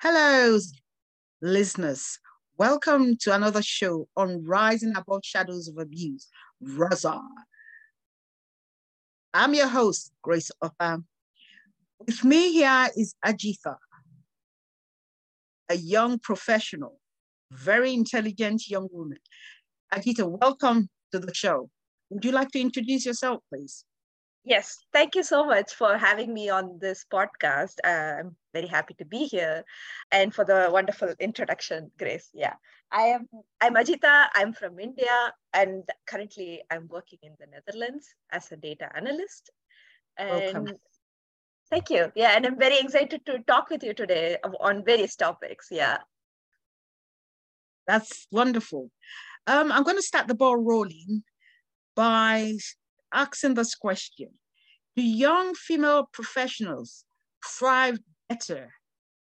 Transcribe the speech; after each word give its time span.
Hello, 0.00 0.56
listeners. 1.42 2.20
Welcome 2.56 3.16
to 3.22 3.34
another 3.34 3.62
show 3.62 4.06
on 4.16 4.44
Rising 4.44 4.94
Above 4.96 5.22
Shadows 5.24 5.66
of 5.66 5.76
Abuse, 5.76 6.28
RASA. 6.60 7.20
I'm 9.34 9.54
your 9.54 9.66
host, 9.66 10.12
Grace 10.22 10.52
Opa. 10.62 11.02
With 11.98 12.22
me 12.22 12.52
here 12.52 12.88
is 12.96 13.16
Ajitha, 13.26 13.74
a 15.68 15.74
young 15.74 16.20
professional, 16.20 17.00
very 17.50 17.92
intelligent 17.92 18.68
young 18.68 18.86
woman. 18.92 19.18
Ajitha, 19.92 20.30
welcome 20.30 20.90
to 21.10 21.18
the 21.18 21.34
show. 21.34 21.70
Would 22.10 22.24
you 22.24 22.30
like 22.30 22.52
to 22.52 22.60
introduce 22.60 23.04
yourself, 23.04 23.42
please? 23.52 23.84
Yes, 24.48 24.78
thank 24.94 25.14
you 25.14 25.22
so 25.22 25.44
much 25.44 25.74
for 25.74 25.98
having 25.98 26.32
me 26.32 26.48
on 26.48 26.78
this 26.80 27.04
podcast. 27.12 27.74
Uh, 27.84 28.20
I'm 28.20 28.36
very 28.54 28.66
happy 28.66 28.94
to 28.94 29.04
be 29.04 29.26
here 29.26 29.62
and 30.10 30.34
for 30.34 30.42
the 30.42 30.70
wonderful 30.72 31.12
introduction, 31.20 31.90
Grace. 31.98 32.30
Yeah, 32.32 32.54
I 32.90 33.02
am 33.08 33.28
I'm 33.60 33.74
Ajitha. 33.74 34.28
I'm 34.34 34.54
from 34.54 34.80
India 34.80 35.34
and 35.52 35.84
currently 36.06 36.62
I'm 36.70 36.88
working 36.88 37.18
in 37.22 37.36
the 37.38 37.46
Netherlands 37.46 38.06
as 38.32 38.50
a 38.50 38.56
data 38.56 38.88
analyst. 38.96 39.50
And 40.16 40.30
Welcome. 40.30 40.66
thank 41.68 41.90
you. 41.90 42.10
Yeah, 42.16 42.32
and 42.34 42.46
I'm 42.46 42.58
very 42.58 42.78
excited 42.78 43.26
to 43.26 43.40
talk 43.40 43.68
with 43.68 43.82
you 43.82 43.92
today 43.92 44.38
on 44.60 44.82
various 44.82 45.14
topics. 45.14 45.68
Yeah. 45.70 45.98
That's 47.86 48.26
wonderful. 48.32 48.90
Um, 49.46 49.70
I'm 49.72 49.82
going 49.82 49.96
to 49.96 50.10
start 50.10 50.26
the 50.26 50.34
ball 50.34 50.56
rolling 50.56 51.22
by 51.94 52.54
asking 53.12 53.54
this 53.54 53.74
question 53.74 54.30
Do 54.96 55.02
young 55.02 55.54
female 55.54 56.08
professionals 56.12 57.04
thrive 57.44 57.98
better 58.28 58.74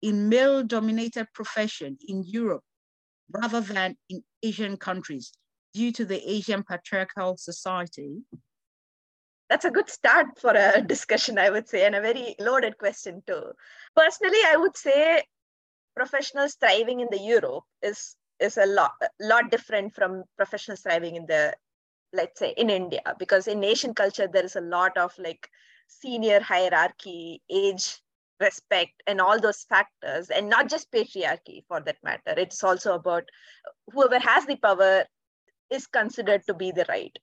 in 0.03 0.29
male 0.29 0.63
dominated 0.63 1.29
profession 1.33 1.97
in 2.09 2.25
Europe 2.25 2.65
rather 3.31 3.61
than 3.61 3.97
in 4.09 4.23
Asian 4.43 4.77
countries 4.77 5.33
due 5.73 5.93
to 5.93 6.05
the 6.05 6.21
Asian 6.29 6.63
patriarchal 6.63 7.37
society? 7.37 8.19
That's 9.49 9.65
a 9.65 9.71
good 9.71 9.89
start 9.89 10.39
for 10.39 10.53
a 10.53 10.83
discussion, 10.83 11.39
I 11.39 11.51
would 11.51 11.69
say, 11.69 11.85
and 11.85 11.95
a 11.95 12.01
very 12.01 12.35
loaded 12.39 12.79
question, 12.79 13.23
too. 13.27 13.53
Personally, 13.95 14.41
I 14.47 14.57
would 14.57 14.77
say 14.77 15.23
professionals 15.95 16.55
thriving 16.55 17.01
in 17.01 17.09
the 17.11 17.19
Europe 17.21 17.65
is 17.83 18.17
is 18.41 18.57
a 18.57 18.67
lot 18.67 18.93
a 19.03 19.09
lot 19.21 19.51
different 19.51 19.95
from 19.95 20.25
professionals 20.37 20.81
thriving 20.81 21.17
in 21.17 21.27
the 21.27 21.55
let's 22.13 22.39
say 22.39 22.51
in 22.57 22.71
india 22.71 23.15
because 23.19 23.47
in 23.47 23.65
asian 23.65 23.95
culture 23.95 24.29
there 24.29 24.45
is 24.45 24.57
a 24.57 24.61
lot 24.61 24.97
of 24.97 25.13
like 25.19 25.49
senior 25.89 26.41
hierarchy 26.41 27.43
age 27.51 28.01
respect 28.41 29.03
and 29.07 29.21
all 29.21 29.39
those 29.41 29.63
factors 29.65 30.31
and 30.31 30.49
not 30.49 30.69
just 30.69 30.91
patriarchy 30.91 31.65
for 31.69 31.81
that 31.81 31.97
matter. 32.03 32.35
It's 32.37 32.63
also 32.65 32.95
about 32.95 33.25
whoever 33.93 34.19
has 34.19 34.47
the 34.47 34.57
power 34.57 35.05
is 35.71 35.87
considered 35.87 36.47
to 36.47 36.55
be 36.55 36.73
the 36.73 36.85
right 36.89 37.17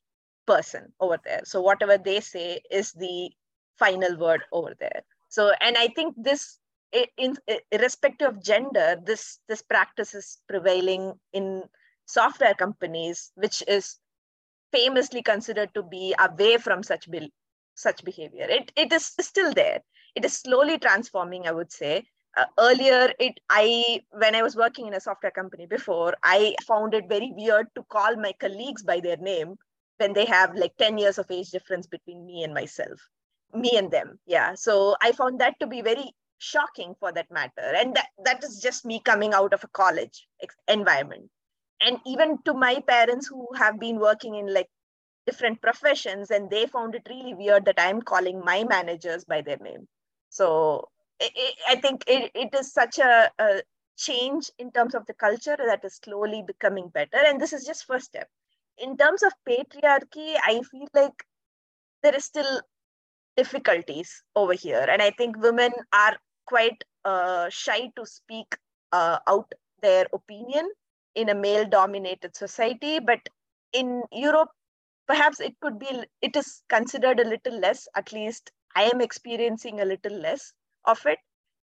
person 0.48 0.94
over 1.00 1.20
there. 1.24 1.42
So 1.46 1.62
whatever 1.62 1.98
they 1.98 2.20
say 2.22 2.62
is 2.72 2.92
the 2.94 3.32
final 3.78 4.18
word 4.18 4.44
over 4.52 4.74
there. 4.80 5.02
So 5.30 5.52
and 5.62 5.78
i 5.78 5.88
think 5.88 6.16
this 6.18 6.60
in, 7.18 7.38
irrespective 7.72 8.30
of 8.30 8.44
gender 8.44 8.98
this 9.06 9.40
this 9.48 9.62
practice 9.62 10.14
is 10.16 10.40
prevailing 10.48 11.14
in 11.34 11.64
software 12.06 12.56
companies 12.56 13.32
which 13.36 13.64
is 13.68 14.00
famously 14.72 15.22
considered 15.22 15.74
to 15.74 15.84
be 15.84 16.16
away 16.20 16.58
from 16.58 16.84
such 16.84 17.08
such 17.76 18.04
behavior. 18.04 18.46
It, 18.50 18.72
it 18.76 18.92
is 18.92 19.14
still 19.20 19.54
there. 19.54 19.80
It 20.16 20.26
is 20.26 20.34
slowly 20.34 20.78
transforming, 20.78 21.48
I 21.48 21.52
would 21.52 21.72
say. 21.72 22.06
Uh, 22.38 22.46
earlier, 22.60 23.12
it 23.20 23.40
I 23.50 24.02
when 24.12 24.36
I 24.36 24.44
was 24.44 24.56
working 24.56 24.88
in 24.88 24.94
a 24.94 25.00
software 25.00 25.32
company 25.32 25.66
before, 25.66 26.14
I 26.24 26.56
found 26.68 26.94
it 26.94 27.10
very 27.10 27.32
weird 27.36 27.68
to 27.76 27.84
call 27.84 28.16
my 28.16 28.34
colleagues 28.40 28.84
by 28.84 29.00
their 29.00 29.18
name 29.18 29.56
when 29.98 30.14
they 30.14 30.26
have 30.26 30.56
like 30.56 30.78
10 30.78 30.98
years 30.98 31.18
of 31.18 31.30
age 31.32 31.50
difference 31.50 31.88
between 31.88 32.26
me 32.26 32.44
and 32.44 32.54
myself, 32.54 33.00
me 33.54 33.72
and 33.76 33.92
them. 33.92 34.20
Yeah. 34.28 34.54
So 34.54 34.96
I 35.02 35.12
found 35.12 35.40
that 35.42 35.60
to 35.60 35.68
be 35.68 35.82
very 35.82 36.14
shocking 36.38 36.96
for 37.00 37.12
that 37.12 37.30
matter. 37.32 37.74
And 37.76 37.96
that, 37.96 38.08
that 38.24 38.44
is 38.44 38.60
just 38.62 38.86
me 38.86 39.02
coming 39.04 39.34
out 39.34 39.54
of 39.54 39.64
a 39.64 39.68
college 39.68 40.28
environment 40.68 41.30
and 41.82 41.98
even 42.06 42.38
to 42.44 42.54
my 42.54 42.80
parents 42.88 43.28
who 43.28 43.48
have 43.56 43.80
been 43.80 44.00
working 44.00 44.36
in 44.36 44.54
like 44.54 44.70
different 45.26 45.62
professions 45.62 46.32
and 46.32 46.50
they 46.50 46.66
found 46.66 46.96
it 46.96 47.08
really 47.10 47.34
weird 47.34 47.66
that 47.66 47.80
i'm 47.80 48.02
calling 48.02 48.42
my 48.44 48.64
managers 48.64 49.26
by 49.26 49.42
their 49.42 49.58
name. 49.58 49.88
So 50.30 50.90
it, 51.20 51.32
it, 51.36 51.56
i 51.68 51.76
think 51.76 52.04
it, 52.08 52.32
it 52.34 52.54
is 52.56 52.74
such 52.74 53.00
a, 53.00 53.32
a 53.40 53.62
change 53.98 54.50
in 54.58 54.72
terms 54.72 54.96
of 54.96 55.06
the 55.06 55.14
culture 55.14 55.58
that 55.58 55.84
is 55.84 56.00
slowly 56.04 56.42
becoming 56.48 56.88
better. 56.90 57.18
And 57.26 57.40
this 57.40 57.54
is 57.54 57.66
just 57.66 57.86
first 57.86 58.06
step. 58.06 58.28
In 58.78 58.98
terms 58.98 59.24
of 59.24 59.34
patriarchy 59.48 60.36
i 60.44 60.62
feel 60.72 60.88
like 60.94 61.26
there 62.02 62.16
is 62.16 62.26
still 62.26 62.62
difficulties 63.38 64.24
over 64.36 64.54
here. 64.54 64.86
And 64.90 65.02
i 65.02 65.12
think 65.12 65.38
women 65.38 65.72
are 65.94 66.18
quite 66.46 66.84
uh, 67.06 67.50
shy 67.50 67.92
to 67.96 68.06
speak 68.06 68.56
uh, 68.92 69.20
out 69.28 69.52
their 69.82 70.08
opinion 70.14 70.70
in 71.16 71.30
a 71.30 71.36
male 71.36 71.66
dominated 71.66 72.36
society 72.36 73.00
but 73.00 73.20
in 73.74 74.04
europe 74.12 74.50
perhaps 75.08 75.40
it 75.40 75.56
could 75.62 75.80
be 75.80 75.90
it 76.22 76.36
is 76.36 76.64
considered 76.70 77.20
a 77.20 77.28
little 77.28 77.60
less 77.60 77.88
at 77.96 78.12
least 78.14 78.52
i 78.76 78.84
am 78.84 79.02
experiencing 79.02 79.80
a 79.82 79.86
little 79.86 80.18
less 80.28 80.54
of 80.86 81.06
it 81.06 81.20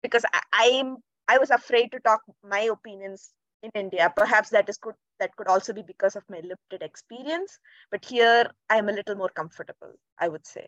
because 0.03 0.25
i 0.53 0.65
am 0.81 0.97
i 1.27 1.37
was 1.37 1.49
afraid 1.51 1.91
to 1.91 1.99
talk 2.01 2.21
my 2.43 2.61
opinions 2.61 3.31
in 3.63 3.71
india. 3.75 4.11
Perhaps 4.15 4.49
that 4.51 4.69
is 4.69 4.77
could 4.77 4.95
that 5.19 5.35
could 5.35 5.47
also 5.47 5.73
be 5.73 5.81
because 5.81 6.15
of 6.15 6.23
my 6.29 6.39
limited 6.39 6.81
experience 6.81 7.59
but 7.91 8.05
here 8.05 8.49
i 8.69 8.77
am 8.77 8.89
a 8.89 8.93
little 8.99 9.15
more 9.15 9.29
comfortable 9.29 9.93
i 10.19 10.27
would 10.29 10.45
say. 10.47 10.67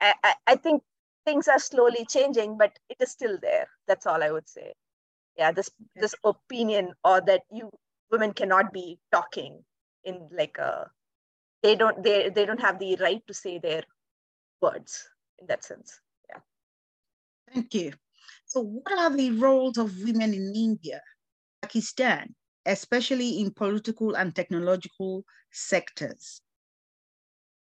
I 0.00 0.14
i, 0.24 0.34
I 0.46 0.56
think 0.56 0.82
things 1.24 1.48
are 1.48 1.58
slowly 1.58 2.06
changing 2.10 2.58
but 2.58 2.78
it 2.90 2.98
is 3.00 3.10
still 3.10 3.38
there. 3.42 3.68
That's 3.88 4.06
all 4.06 4.22
i 4.22 4.30
would 4.30 4.48
say. 4.48 4.72
Yeah 5.38 5.52
this 5.52 5.70
this 5.96 6.14
opinion 6.24 6.92
or 7.04 7.20
that 7.22 7.42
you 7.50 7.70
women 8.10 8.32
cannot 8.32 8.72
be 8.72 8.98
talking 9.12 9.64
in 10.04 10.28
like 10.32 10.58
a 10.58 10.90
they 11.62 11.74
don't 11.74 12.02
they 12.02 12.30
they 12.30 12.46
don't 12.46 12.60
have 12.60 12.78
the 12.78 12.96
right 12.96 13.22
to 13.26 13.34
say 13.34 13.58
their 13.58 13.82
words 14.60 15.08
in 15.38 15.46
that 15.46 15.64
sense. 15.64 16.00
Yeah. 16.28 16.40
Thank 17.52 17.74
you. 17.74 17.92
So 18.46 18.60
what 18.60 18.98
are 18.98 19.14
the 19.14 19.32
roles 19.32 19.78
of 19.78 19.98
women 20.02 20.32
in 20.32 20.54
india 20.54 21.00
pakistan 21.62 22.34
especially 22.64 23.40
in 23.40 23.52
political 23.52 24.16
and 24.16 24.34
technological 24.34 25.24
sectors? 25.52 26.40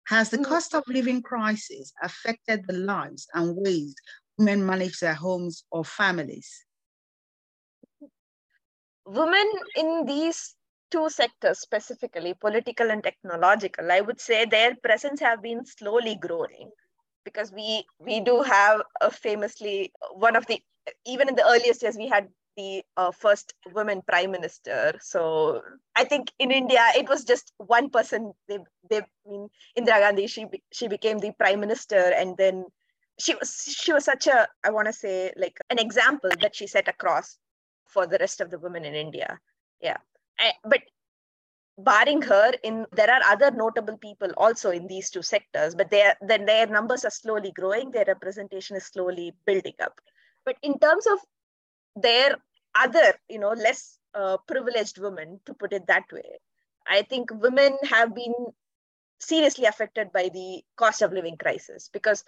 Has 0.09 0.31
the 0.31 0.39
mm. 0.39 0.45
cost 0.45 0.75
of 0.75 0.85
living 0.87 1.23
crisis 1.23 1.93
affected 2.03 2.67
the 2.67 2.75
lives 2.75 3.27
and 3.35 3.57
ways 3.57 3.95
women 4.39 4.65
manage 4.67 4.99
their 5.01 5.15
homes 5.15 5.65
or 5.71 5.85
families 5.85 6.65
women 9.07 9.51
in 9.77 10.05
these 10.07 10.55
two 10.91 11.09
sectors 11.09 11.59
specifically 11.59 12.35
political 12.35 12.91
and 12.91 13.03
technological 13.03 13.91
i 13.91 14.01
would 14.01 14.21
say 14.21 14.45
their 14.45 14.75
presence 14.83 15.21
have 15.21 15.43
been 15.43 15.65
slowly 15.65 16.17
growing 16.17 16.71
because 17.25 17.53
we 17.53 17.85
we 17.99 18.21
do 18.21 18.43
have 18.43 18.83
a 19.01 19.11
famously 19.11 19.93
one 20.15 20.37
of 20.37 20.47
the 20.47 20.61
even 21.07 21.29
in 21.29 21.35
the 21.35 21.47
earliest 21.47 21.83
years 21.83 21.97
we 21.97 22.09
had 22.09 22.29
the 22.57 22.83
uh, 22.97 23.11
first 23.11 23.55
women 23.75 24.03
prime 24.07 24.31
minister. 24.31 24.93
So 25.01 25.63
i 25.97 26.05
think 26.05 26.31
in 26.39 26.51
india 26.51 26.85
it 26.97 27.09
was 27.09 27.25
just 27.25 27.53
one 27.57 27.89
person 27.91 28.33
they 28.49 28.59
they 28.91 28.99
I 28.99 29.31
mean 29.31 29.49
indira 29.79 30.01
gandhi 30.01 30.27
she 30.27 30.47
she 30.73 30.89
became 30.89 31.19
the 31.19 31.33
prime 31.33 31.61
minister 31.61 32.03
and 32.21 32.37
then 32.37 32.65
she 33.19 33.35
was 33.35 33.51
she 33.81 33.93
was 33.93 34.05
such 34.05 34.27
a 34.27 34.49
i 34.65 34.71
want 34.71 34.87
to 34.87 34.93
say 34.93 35.33
like 35.37 35.59
an 35.71 35.79
example 35.79 36.31
that 36.41 36.55
she 36.55 36.67
set 36.67 36.89
across 36.89 37.39
for 37.93 38.07
the 38.07 38.19
rest 38.19 38.41
of 38.41 38.51
the 38.51 38.59
women 38.59 38.85
in 38.85 38.95
India. 38.95 39.39
Yeah. 39.81 39.99
I, 40.39 40.53
but 40.65 40.81
barring 41.79 42.21
her 42.23 42.53
in 42.63 42.87
there 42.93 43.11
are 43.11 43.23
other 43.31 43.51
notable 43.51 43.97
people 43.97 44.31
also 44.37 44.71
in 44.71 44.87
these 44.87 45.09
two 45.09 45.23
sectors 45.23 45.75
but 45.75 45.91
their 45.91 46.15
then 46.21 46.45
their 46.45 46.67
numbers 46.67 47.05
are 47.05 47.11
slowly 47.11 47.51
growing 47.53 47.91
their 47.91 48.05
representation 48.07 48.77
is 48.77 48.85
slowly 48.85 49.33
building 49.47 49.73
up 49.83 49.99
but 50.45 50.57
in 50.63 50.79
terms 50.79 51.07
of 51.07 51.19
their 51.97 52.37
other 52.75 53.15
you 53.29 53.39
know 53.39 53.53
less 53.53 53.99
uh, 54.15 54.37
privileged 54.47 54.99
women 54.99 55.41
to 55.47 55.55
put 55.55 55.73
it 55.73 55.87
that 55.87 56.05
way 56.13 56.39
i 56.87 57.01
think 57.01 57.31
women 57.41 57.77
have 57.83 58.15
been 58.15 58.35
seriously 59.19 59.65
affected 59.65 60.13
by 60.13 60.29
the 60.29 60.63
cost 60.77 61.01
of 61.01 61.13
living 61.13 61.39
crisis 61.39 61.89
because 61.91 62.23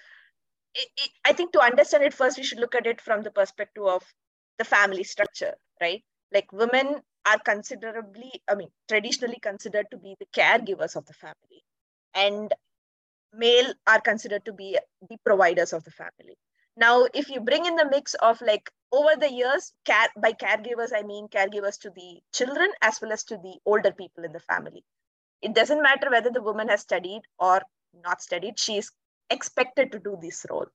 it, 0.74 0.88
it, 0.96 1.10
i 1.26 1.34
think 1.34 1.52
to 1.52 1.60
understand 1.60 2.02
it 2.02 2.14
first 2.14 2.38
we 2.38 2.44
should 2.44 2.60
look 2.60 2.74
at 2.74 2.86
it 2.86 3.00
from 3.00 3.22
the 3.22 3.30
perspective 3.30 3.84
of 3.84 4.02
the 4.58 4.64
family 4.64 5.04
structure, 5.04 5.54
right? 5.80 6.02
Like 6.32 6.52
women 6.52 7.00
are 7.26 7.38
considerably, 7.38 8.42
I 8.48 8.54
mean, 8.54 8.68
traditionally 8.88 9.38
considered 9.40 9.86
to 9.90 9.96
be 9.96 10.16
the 10.20 10.26
caregivers 10.26 10.96
of 10.96 11.06
the 11.06 11.14
family, 11.14 11.64
and 12.14 12.52
male 13.32 13.72
are 13.86 14.00
considered 14.00 14.44
to 14.44 14.52
be 14.52 14.78
the 15.08 15.16
providers 15.24 15.72
of 15.72 15.84
the 15.84 15.90
family. 15.90 16.36
Now, 16.76 17.06
if 17.14 17.30
you 17.30 17.40
bring 17.40 17.66
in 17.66 17.76
the 17.76 17.88
mix 17.88 18.14
of 18.14 18.40
like 18.40 18.70
over 18.92 19.16
the 19.18 19.32
years, 19.32 19.72
care, 19.84 20.08
by 20.16 20.32
caregivers, 20.32 20.90
I 20.94 21.02
mean 21.02 21.28
caregivers 21.28 21.78
to 21.80 21.90
the 21.90 22.20
children 22.32 22.70
as 22.82 22.98
well 23.00 23.12
as 23.12 23.24
to 23.24 23.36
the 23.36 23.54
older 23.64 23.92
people 23.92 24.24
in 24.24 24.32
the 24.32 24.40
family. 24.40 24.84
It 25.40 25.54
doesn't 25.54 25.82
matter 25.82 26.10
whether 26.10 26.30
the 26.30 26.42
woman 26.42 26.68
has 26.68 26.80
studied 26.80 27.22
or 27.38 27.62
not 28.02 28.22
studied, 28.22 28.58
she 28.58 28.78
is 28.78 28.90
expected 29.30 29.92
to 29.92 29.98
do 29.98 30.18
this 30.20 30.44
role. 30.50 30.66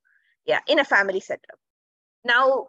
Yeah, 0.46 0.60
in 0.68 0.80
a 0.80 0.86
family 0.86 1.20
setup. 1.20 1.60
Now, 2.24 2.68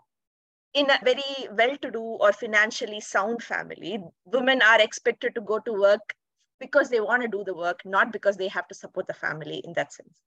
in 0.75 0.91
a 0.91 0.99
very 1.05 1.49
well 1.53 1.77
to 1.79 1.91
do 1.91 2.01
or 2.01 2.33
financially 2.33 3.01
sound 3.01 3.43
family, 3.43 3.99
women 4.25 4.63
are 4.63 4.81
expected 4.81 5.35
to 5.35 5.41
go 5.41 5.59
to 5.61 5.73
work 5.73 6.15
because 6.61 6.91
they 6.91 7.01
want 7.01 7.23
to 7.23 7.29
do 7.29 7.43
the 7.45 7.55
work, 7.55 7.81
not 7.85 8.13
because 8.13 8.37
they 8.37 8.49
have 8.49 8.69
to 8.69 8.75
support 8.75 9.07
the 9.07 9.15
family 9.15 9.63
in 9.65 9.73
that 9.75 9.93
sense. 9.93 10.21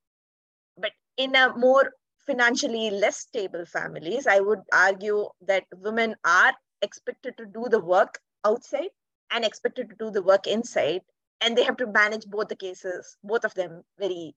But 0.78 0.92
in 1.18 1.36
a 1.36 1.56
more 1.56 1.94
financially 2.26 2.90
less 2.90 3.18
stable 3.18 3.66
families, 3.66 4.28
I 4.28 4.40
would 4.40 4.62
argue 4.74 5.30
that 5.48 5.66
women 5.78 6.16
are 6.26 6.54
expected 6.82 7.38
to 7.38 7.46
do 7.46 7.68
the 7.70 7.80
work 7.80 8.20
outside 8.46 8.90
and 9.32 9.46
expected 9.46 9.90
to 9.90 9.96
do 9.96 10.12
the 10.12 10.24
work 10.24 10.48
inside. 10.48 11.02
And 11.42 11.58
they 11.58 11.64
have 11.64 11.78
to 11.78 11.88
manage 11.88 12.26
both 12.26 12.48
the 12.48 12.56
cases, 12.56 13.18
both 13.24 13.46
of 13.46 13.54
them 13.54 13.84
very 14.00 14.36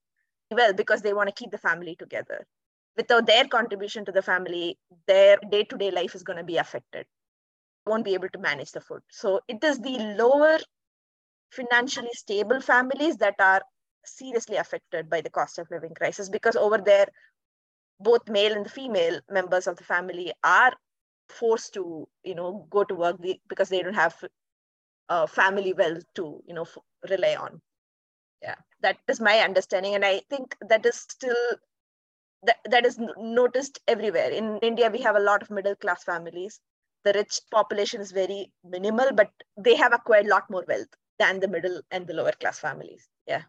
well, 0.50 0.72
because 0.72 1.02
they 1.02 1.14
want 1.14 1.28
to 1.28 1.34
keep 1.34 1.50
the 1.50 1.58
family 1.58 1.96
together. 1.96 2.46
Without 2.96 3.26
their 3.26 3.46
contribution 3.46 4.04
to 4.06 4.12
the 4.12 4.22
family, 4.22 4.78
their 5.06 5.38
day 5.50 5.64
to 5.64 5.76
day 5.76 5.90
life 5.90 6.14
is 6.14 6.22
going 6.22 6.38
to 6.38 6.44
be 6.44 6.56
affected. 6.56 7.06
Won't 7.86 8.04
be 8.04 8.14
able 8.14 8.28
to 8.30 8.38
manage 8.38 8.72
the 8.72 8.80
food. 8.80 9.02
So 9.10 9.40
it 9.48 9.62
is 9.62 9.78
the 9.78 9.98
lower 10.18 10.58
financially 11.50 12.12
stable 12.12 12.60
families 12.60 13.16
that 13.18 13.34
are 13.38 13.62
seriously 14.04 14.56
affected 14.56 15.10
by 15.10 15.20
the 15.20 15.30
cost 15.30 15.58
of 15.58 15.70
living 15.70 15.94
crisis 15.94 16.28
because 16.28 16.56
over 16.56 16.78
there 16.78 17.06
both 18.00 18.28
male 18.28 18.52
and 18.52 18.70
female 18.70 19.20
members 19.30 19.66
of 19.66 19.76
the 19.76 19.84
family 19.84 20.32
are 20.44 20.72
forced 21.28 21.74
to 21.74 22.06
you 22.22 22.34
know 22.34 22.66
go 22.70 22.84
to 22.84 22.94
work 22.94 23.16
because 23.48 23.68
they 23.68 23.82
don't 23.82 23.94
have 23.94 24.14
a 25.08 25.26
family 25.26 25.72
wealth 25.72 26.04
to 26.14 26.40
you 26.46 26.54
know 26.54 26.66
rely 27.10 27.34
on 27.34 27.60
yeah 28.42 28.54
that 28.80 28.96
is 29.08 29.20
my 29.20 29.38
understanding 29.40 29.94
and 29.94 30.04
i 30.04 30.20
think 30.30 30.56
that 30.68 30.86
is 30.86 30.96
still 30.96 31.36
that, 32.42 32.56
that 32.70 32.86
is 32.86 32.98
noticed 33.18 33.80
everywhere 33.88 34.30
in 34.30 34.58
india 34.58 34.90
we 34.90 35.00
have 35.00 35.16
a 35.16 35.26
lot 35.30 35.42
of 35.42 35.50
middle 35.50 35.76
class 35.76 36.04
families 36.04 36.60
the 37.04 37.12
rich 37.12 37.40
population 37.50 38.00
is 38.00 38.12
very 38.12 38.52
minimal 38.64 39.12
but 39.14 39.30
they 39.56 39.76
have 39.76 39.92
acquired 39.92 40.26
a 40.26 40.28
lot 40.28 40.48
more 40.50 40.64
wealth 40.68 40.94
than 41.18 41.40
the 41.40 41.48
middle 41.48 41.80
and 41.90 42.06
the 42.06 42.14
lower 42.14 42.32
class 42.32 42.58
families 42.58 43.08
yeah 43.26 43.42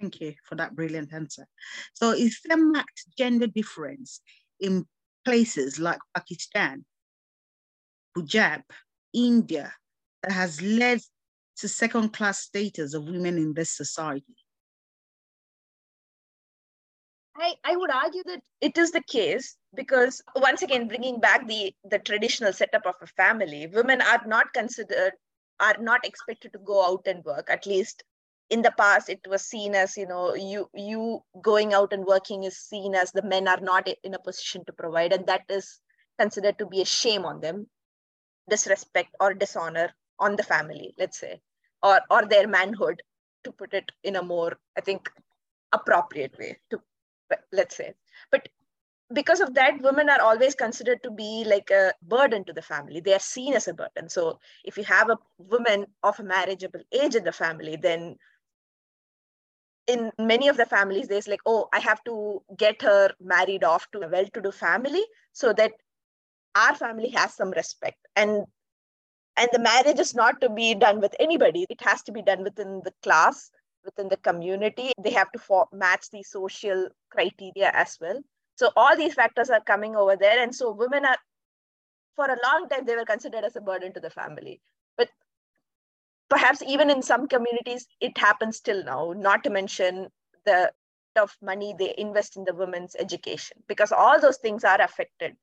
Thank 0.00 0.20
you 0.20 0.34
for 0.44 0.56
that 0.56 0.76
brilliant 0.76 1.12
answer. 1.12 1.46
So 1.94 2.12
is 2.12 2.38
there 2.44 2.58
much 2.58 3.04
gender 3.16 3.46
difference 3.46 4.20
in 4.60 4.84
places 5.24 5.78
like 5.78 5.98
Pakistan, 6.14 6.84
Punjab, 8.14 8.62
India, 9.14 9.72
that 10.22 10.32
has 10.32 10.60
led 10.60 11.00
to 11.58 11.68
second 11.68 12.12
class 12.12 12.40
status 12.40 12.92
of 12.92 13.04
women 13.04 13.38
in 13.38 13.54
this 13.54 13.70
society? 13.70 14.36
I, 17.38 17.54
I 17.64 17.76
would 17.76 17.90
argue 17.90 18.22
that 18.26 18.40
it 18.60 18.78
is 18.78 18.92
the 18.92 19.02
case 19.02 19.56
because 19.74 20.22
once 20.36 20.62
again 20.62 20.88
bringing 20.88 21.20
back 21.20 21.46
the, 21.46 21.74
the 21.84 21.98
traditional 21.98 22.52
setup 22.52 22.86
of 22.86 22.94
a 23.00 23.06
family 23.06 23.66
women 23.66 24.00
are 24.00 24.22
not 24.26 24.52
considered 24.52 25.12
are 25.60 25.76
not 25.80 26.04
expected 26.04 26.52
to 26.52 26.58
go 26.58 26.84
out 26.84 27.06
and 27.06 27.24
work. 27.24 27.48
At 27.50 27.66
least 27.66 28.04
in 28.50 28.62
the 28.62 28.72
past 28.78 29.08
it 29.08 29.20
was 29.28 29.42
seen 29.42 29.74
as 29.74 29.96
you 29.96 30.06
know 30.06 30.34
you 30.34 30.68
you 30.74 31.20
going 31.42 31.74
out 31.74 31.92
and 31.92 32.04
working 32.04 32.44
is 32.44 32.56
seen 32.56 32.94
as 32.94 33.12
the 33.12 33.22
men 33.22 33.48
are 33.48 33.60
not 33.60 33.88
in 34.04 34.14
a 34.14 34.18
position 34.18 34.64
to 34.66 34.72
provide 34.72 35.12
and 35.12 35.26
that 35.26 35.42
is 35.48 35.80
considered 36.18 36.58
to 36.58 36.66
be 36.66 36.80
a 36.80 36.84
shame 36.84 37.24
on 37.24 37.40
them. 37.40 37.66
Disrespect 38.48 39.14
or 39.18 39.34
dishonor 39.34 39.92
on 40.18 40.36
the 40.36 40.42
family 40.42 40.94
let's 40.98 41.18
say 41.18 41.40
or 41.82 42.00
or 42.10 42.24
their 42.24 42.48
manhood 42.48 43.02
to 43.44 43.52
put 43.52 43.74
it 43.74 43.90
in 44.02 44.16
a 44.16 44.22
more 44.22 44.56
i 44.76 44.80
think 44.80 45.10
appropriate 45.72 46.36
way 46.38 46.56
to 46.70 46.80
let's 47.52 47.76
say. 47.76 47.94
But 48.30 48.48
because 49.12 49.40
of 49.40 49.54
that 49.54 49.80
women 49.82 50.08
are 50.10 50.20
always 50.20 50.54
considered 50.54 51.02
to 51.04 51.10
be 51.10 51.44
like 51.46 51.70
a 51.70 51.92
burden 52.02 52.44
to 52.44 52.52
the 52.52 52.62
family. 52.62 53.00
They 53.00 53.14
are 53.14 53.20
seen 53.20 53.54
as 53.54 53.68
a 53.68 53.74
burden. 53.74 54.08
So 54.08 54.40
if 54.64 54.76
you 54.76 54.84
have 54.84 55.10
a 55.10 55.18
woman 55.38 55.86
of 56.02 56.18
a 56.18 56.24
marriageable 56.24 56.82
age 56.92 57.14
in 57.14 57.24
the 57.24 57.32
family 57.32 57.76
then 57.76 58.16
in 59.86 60.10
many 60.18 60.48
of 60.48 60.56
the 60.56 60.66
families 60.66 61.06
there's 61.06 61.28
like 61.28 61.40
oh 61.46 61.68
i 61.72 61.78
have 61.78 62.02
to 62.02 62.42
get 62.58 62.82
her 62.82 63.08
married 63.20 63.62
off 63.62 63.88
to 63.92 64.00
a 64.00 64.08
well-to-do 64.08 64.50
family 64.50 65.04
so 65.32 65.52
that 65.52 65.70
our 66.56 66.74
family 66.74 67.10
has 67.10 67.34
some 67.34 67.50
respect. 67.50 67.98
And 68.16 68.46
and 69.38 69.48
the 69.52 69.58
marriage 69.58 70.00
is 70.00 70.14
not 70.14 70.40
to 70.40 70.48
be 70.48 70.74
done 70.74 70.98
with 70.98 71.14
anybody. 71.20 71.66
It 71.68 71.82
has 71.82 72.02
to 72.04 72.12
be 72.12 72.22
done 72.22 72.42
within 72.42 72.80
the 72.84 72.94
class 73.02 73.50
within 73.86 74.08
the 74.08 74.18
community 74.18 74.92
they 75.02 75.12
have 75.12 75.32
to 75.32 75.38
for- 75.38 75.68
match 75.72 76.10
the 76.10 76.22
social 76.22 76.88
criteria 77.10 77.70
as 77.72 77.96
well. 78.00 78.20
So 78.56 78.70
all 78.76 78.96
these 78.96 79.14
factors 79.14 79.50
are 79.50 79.62
coming 79.62 79.96
over 79.96 80.16
there 80.16 80.42
and 80.42 80.54
so 80.54 80.72
women 80.72 81.04
are 81.04 81.16
for 82.14 82.26
a 82.26 82.38
long 82.44 82.68
time 82.68 82.84
they 82.86 82.96
were 82.96 83.04
considered 83.04 83.44
as 83.44 83.56
a 83.56 83.60
burden 83.60 83.92
to 83.94 84.00
the 84.00 84.10
family. 84.10 84.60
But 84.96 85.08
perhaps 86.28 86.62
even 86.66 86.90
in 86.90 87.02
some 87.02 87.28
communities 87.28 87.86
it 88.00 88.18
happens 88.18 88.60
till 88.60 88.84
now 88.84 89.14
not 89.16 89.44
to 89.44 89.50
mention 89.50 90.08
the 90.44 90.72
of 91.16 91.36
money 91.40 91.74
they 91.78 91.94
invest 91.96 92.36
in 92.36 92.44
the 92.44 92.54
women's 92.54 92.94
education 92.96 93.56
because 93.68 93.90
all 93.92 94.20
those 94.20 94.36
things 94.36 94.64
are 94.64 94.80
affected 94.82 95.34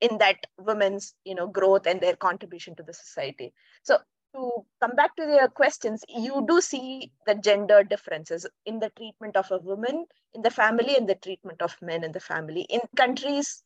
in 0.00 0.18
that 0.18 0.36
women's 0.58 1.14
you 1.24 1.34
know 1.34 1.46
growth 1.46 1.86
and 1.86 2.00
their 2.00 2.16
contribution 2.16 2.74
to 2.74 2.82
the 2.82 2.92
society. 2.92 3.52
So 3.84 3.98
to 4.34 4.64
come 4.80 4.94
back 4.96 5.14
to 5.16 5.24
your 5.24 5.48
questions 5.48 6.04
you 6.08 6.44
do 6.48 6.60
see 6.60 7.10
the 7.26 7.34
gender 7.34 7.82
differences 7.84 8.46
in 8.66 8.78
the 8.78 8.90
treatment 8.96 9.36
of 9.36 9.50
a 9.50 9.58
woman 9.58 10.06
in 10.34 10.42
the 10.42 10.50
family 10.50 10.96
and 10.96 11.08
the 11.08 11.14
treatment 11.16 11.60
of 11.62 11.76
men 11.82 12.04
in 12.04 12.12
the 12.12 12.20
family 12.20 12.62
in 12.70 12.80
countries 12.96 13.62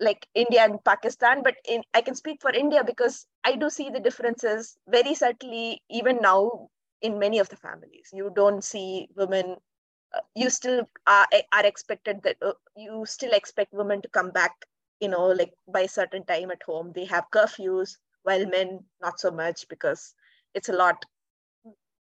like 0.00 0.26
India 0.34 0.64
and 0.64 0.82
Pakistan, 0.84 1.42
but 1.42 1.56
in, 1.68 1.82
I 1.94 2.00
can 2.02 2.14
speak 2.14 2.40
for 2.42 2.50
India 2.50 2.82
because 2.84 3.26
I 3.44 3.56
do 3.56 3.70
see 3.70 3.90
the 3.90 4.00
differences 4.00 4.76
very 4.88 5.14
subtly 5.14 5.82
even 5.90 6.18
now 6.20 6.68
in 7.00 7.18
many 7.18 7.38
of 7.38 7.48
the 7.48 7.56
families. 7.56 8.10
You 8.12 8.32
don't 8.34 8.62
see 8.64 9.08
women. 9.16 9.56
Uh, 10.14 10.20
you 10.34 10.50
still 10.50 10.88
are, 11.06 11.26
are 11.52 11.66
expected 11.66 12.22
that 12.24 12.36
uh, 12.42 12.52
you 12.76 13.04
still 13.06 13.32
expect 13.32 13.72
women 13.72 14.02
to 14.02 14.08
come 14.08 14.30
back, 14.30 14.52
you 15.00 15.08
know, 15.08 15.26
like 15.28 15.52
by 15.68 15.82
a 15.82 15.88
certain 15.88 16.24
time 16.24 16.50
at 16.50 16.62
home. 16.64 16.92
They 16.94 17.04
have 17.06 17.30
curfews, 17.32 17.96
while 18.22 18.46
men 18.46 18.80
not 19.00 19.20
so 19.20 19.30
much 19.30 19.66
because 19.68 20.14
it's 20.54 20.68
a 20.68 20.72
lot. 20.74 21.04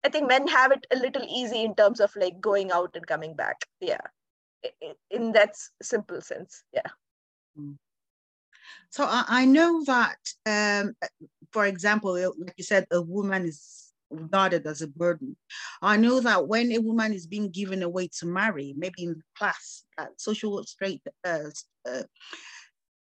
I 0.04 0.10
think 0.10 0.28
men 0.28 0.48
have 0.48 0.72
it 0.72 0.86
a 0.92 0.98
little 0.98 1.24
easy 1.30 1.64
in 1.64 1.76
terms 1.76 2.00
of 2.00 2.16
like 2.16 2.42
going 2.42 2.72
out 2.72 2.96
and 2.96 3.08
coming 3.08 3.36
back. 3.36 3.66
Yeah, 3.80 4.02
in 5.10 5.32
that 5.34 5.56
simple 5.82 6.22
sense. 6.22 6.64
Yeah. 6.74 6.90
Mm. 7.58 7.78
So 8.90 9.08
I, 9.10 9.46
know 9.46 9.84
that, 9.86 10.18
um, 10.46 10.94
for 11.52 11.66
example, 11.66 12.14
like 12.14 12.54
you 12.58 12.64
said, 12.64 12.86
a 12.92 13.02
woman 13.02 13.46
is 13.46 13.92
regarded 14.12 14.68
as 14.68 14.82
a 14.82 14.88
burden. 14.88 15.36
I 15.82 15.98
know 15.98 16.20
that 16.20 16.48
when 16.48 16.72
a 16.72 16.78
woman 16.78 17.12
is 17.14 17.26
being 17.26 17.50
given 17.50 17.82
away 17.82 18.10
to 18.20 18.28
marry, 18.28 18.74
maybe 18.78 19.04
in 19.04 19.24
class, 19.36 19.84
uh, 19.98 20.08
social 20.18 20.64
straight, 20.64 21.02
uh, 21.26 21.50
uh, 21.88 22.04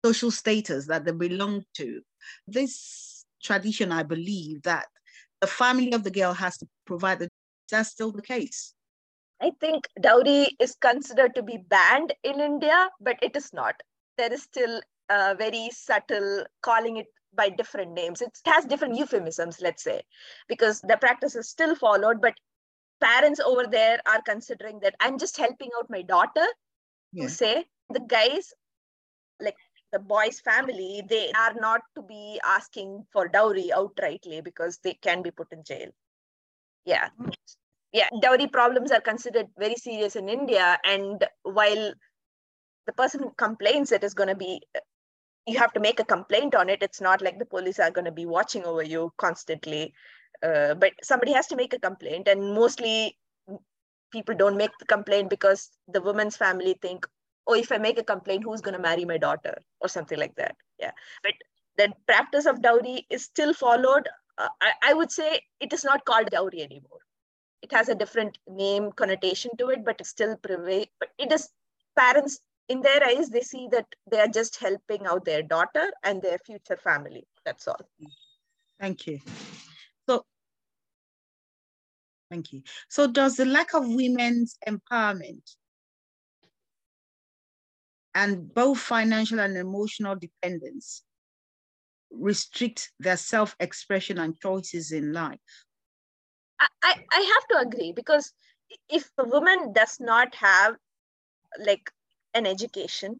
social 0.08 0.32
status 0.32 0.88
that 0.88 1.06
they 1.06 1.12
belong 1.12 1.64
to, 1.76 2.02
this 2.48 3.26
tradition, 3.44 3.92
I 3.92 4.04
believe 4.04 4.62
that 4.64 4.88
the 5.42 5.48
family 5.48 5.92
of 5.94 6.04
the 6.04 6.12
girl 6.12 6.34
has 6.34 6.58
to 6.58 6.68
provide. 6.86 7.20
The, 7.20 7.30
that's 7.72 7.90
still 7.90 8.12
the 8.12 8.22
case. 8.22 8.74
I 9.42 9.52
think 9.62 9.88
dowry 10.02 10.56
is 10.60 10.76
considered 10.76 11.36
to 11.36 11.44
be 11.44 11.58
banned 11.58 12.14
in 12.24 12.40
India, 12.40 12.90
but 13.00 13.18
it 13.22 13.36
is 13.36 13.54
not. 13.54 13.76
There 14.18 14.34
is 14.34 14.42
still 14.42 14.82
uh, 15.10 15.36
very 15.38 15.70
subtle, 15.72 16.46
calling 16.62 16.98
it 16.98 17.08
by 17.34 17.50
different 17.50 17.92
names. 17.94 18.22
It 18.22 18.36
has 18.46 18.66
different 18.66 18.96
euphemisms, 18.96 19.62
let's 19.62 19.84
say, 19.84 20.02
because 20.48 20.82
the 20.82 20.98
practice 20.98 21.36
is 21.36 21.50
still 21.50 21.76
followed, 21.76 22.20
but 22.22 22.34
parents 23.00 23.40
over 23.40 23.68
there 23.68 24.00
are 24.08 24.22
considering 24.24 24.80
that 24.82 24.96
I'm 25.00 25.20
just 25.20 25.38
helping 25.38 25.70
out 25.78 25.90
my 25.90 26.02
daughter 26.02 26.48
yeah. 27.14 27.26
to 27.26 27.30
say 27.30 27.66
the 27.90 28.00
guys, 28.00 28.54
like 29.40 29.56
the 29.92 30.00
boy's 30.00 30.40
family, 30.40 31.04
they 31.08 31.32
are 31.32 31.54
not 31.54 31.82
to 31.96 32.02
be 32.02 32.40
asking 32.44 33.06
for 33.12 33.28
dowry 33.28 33.72
outrightly 33.74 34.44
because 34.44 34.80
they 34.84 34.94
can 34.94 35.22
be 35.22 35.32
put 35.32 35.52
in 35.52 35.64
jail. 35.64 35.90
Yeah. 36.86 37.10
Yeah, 37.94 38.10
dowry 38.22 38.48
problems 38.48 38.92
are 38.92 39.02
considered 39.02 39.48
very 39.58 39.76
serious 39.76 40.16
in 40.16 40.30
India. 40.30 40.78
And 40.84 41.26
while 41.44 41.94
the 42.86 42.94
person 42.94 43.22
who 43.22 43.32
complains 43.38 43.92
it 43.92 44.04
is 44.04 44.14
going 44.14 44.30
to 44.30 44.36
be 44.36 44.62
you 45.46 45.58
have 45.58 45.72
to 45.74 45.80
make 45.80 46.00
a 46.00 46.06
complaint 46.06 46.56
on 46.56 46.70
it 46.70 46.82
it's 46.82 47.02
not 47.02 47.22
like 47.22 47.38
the 47.40 47.46
police 47.46 47.80
are 47.80 47.92
going 47.92 48.06
to 48.06 48.12
be 48.12 48.26
watching 48.26 48.64
over 48.66 48.84
you 48.84 49.12
constantly 49.18 49.94
uh, 50.44 50.74
but 50.74 50.92
somebody 51.04 51.32
has 51.34 51.48
to 51.48 51.56
make 51.56 51.74
a 51.74 51.80
complaint 51.80 52.28
and 52.28 52.54
mostly 52.54 53.18
people 54.12 54.36
don't 54.36 54.58
make 54.58 54.72
the 54.80 54.86
complaint 54.86 55.30
because 55.30 55.70
the 55.88 56.02
woman's 56.02 56.38
family 56.38 56.78
think 56.82 57.06
oh 57.48 57.56
if 57.56 57.72
i 57.72 57.78
make 57.78 58.00
a 58.00 58.04
complaint 58.04 58.44
who's 58.44 58.62
going 58.62 58.76
to 58.76 58.82
marry 58.82 59.06
my 59.06 59.18
daughter? 59.18 59.58
Or 59.80 59.88
something 59.88 60.20
like 60.20 60.36
that. 60.36 60.56
Yeah. 60.80 60.92
But 61.24 61.34
the 61.78 61.94
practice 62.08 62.46
of 62.46 62.62
dowry 62.62 63.06
is 63.10 63.24
still 63.24 63.54
followed. 63.54 64.08
Uh, 64.38 64.50
I, 64.62 64.72
I 64.90 64.94
would 64.94 65.12
say 65.12 65.42
it 65.60 65.72
is 65.74 65.84
not 65.84 66.06
called 66.06 66.30
dowry 66.32 66.62
anymore. 66.62 67.00
It 67.62 67.72
has 67.72 67.90
a 67.90 67.96
different 67.96 68.38
name 68.48 68.92
connotation 68.92 69.52
to 69.58 69.70
it 69.70 69.84
but 69.86 70.00
it 70.00 70.06
still 70.06 70.36
prevail 70.38 70.86
but 71.00 71.10
it 71.18 71.32
is 71.32 71.50
parents 71.98 72.40
in 72.70 72.82
their 72.82 73.04
eyes 73.04 73.30
they 73.30 73.42
see 73.42 73.68
that 73.72 73.86
they 74.12 74.20
are 74.20 74.28
just 74.28 74.60
helping 74.60 75.06
out 75.06 75.26
their 75.26 75.42
daughter 75.42 75.92
and 76.04 76.22
their 76.22 76.38
future 76.46 76.78
family. 76.78 77.26
That's 77.46 77.68
all. 77.68 77.80
Thank 78.80 79.08
you. 79.08 79.20
So 80.08 80.26
thank 82.30 82.52
you. 82.52 82.62
So 82.90 83.08
does 83.08 83.38
the 83.38 83.46
lack 83.46 83.74
of 83.74 83.88
women's 83.88 84.58
empowerment 84.68 85.56
and 88.18 88.54
both 88.54 88.80
financial 88.80 89.40
and 89.40 89.56
emotional 89.56 90.16
dependence 90.16 91.04
restrict 92.12 92.92
their 93.00 93.18
self-expression 93.18 94.18
and 94.18 94.40
choices 94.40 94.92
in 94.92 95.14
life 95.14 95.56
I, 96.60 96.94
I 97.12 97.22
have 97.34 97.48
to 97.50 97.68
agree 97.68 97.92
because 97.92 98.34
if 98.90 99.10
a 99.18 99.24
woman 99.24 99.74
does 99.74 100.00
not 100.00 100.34
have 100.36 100.76
like 101.60 101.92
an 102.34 102.46
education, 102.46 103.20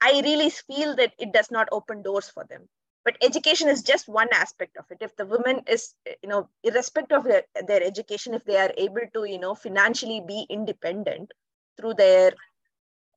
I 0.00 0.20
really 0.24 0.50
feel 0.50 0.96
that 0.96 1.14
it 1.18 1.32
does 1.32 1.50
not 1.50 1.68
open 1.72 2.02
doors 2.02 2.28
for 2.28 2.44
them. 2.48 2.68
But 3.04 3.16
education 3.20 3.68
is 3.68 3.82
just 3.82 4.08
one 4.08 4.28
aspect 4.32 4.76
of 4.76 4.84
it. 4.90 4.98
If 5.00 5.16
the 5.16 5.26
woman 5.26 5.62
is, 5.66 5.94
you 6.22 6.28
know, 6.28 6.48
irrespective 6.62 7.18
of 7.18 7.24
their, 7.24 7.42
their 7.66 7.82
education, 7.82 8.34
if 8.34 8.44
they 8.44 8.56
are 8.56 8.72
able 8.76 9.02
to, 9.14 9.24
you 9.24 9.40
know, 9.40 9.54
financially 9.56 10.22
be 10.26 10.46
independent 10.48 11.32
through 11.76 11.94
their 11.94 12.32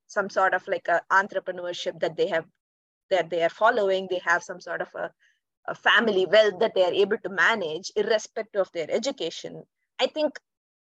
some 0.07 0.29
sort 0.29 0.53
of 0.53 0.67
like 0.67 0.87
a 0.87 1.01
entrepreneurship 1.11 1.99
that 1.99 2.15
they 2.17 2.27
have 2.27 2.45
that 3.09 3.29
they 3.29 3.43
are 3.43 3.49
following, 3.49 4.07
they 4.09 4.21
have 4.25 4.43
some 4.43 4.59
sort 4.59 4.81
of 4.81 4.89
a 4.95 5.11
a 5.67 5.75
family 5.75 6.25
wealth 6.25 6.59
that 6.59 6.75
they 6.75 6.83
are 6.83 6.93
able 6.93 7.17
to 7.17 7.29
manage 7.29 7.91
irrespective 7.95 8.61
of 8.61 8.71
their 8.71 8.89
education. 8.89 9.63
I 9.99 10.07
think 10.07 10.39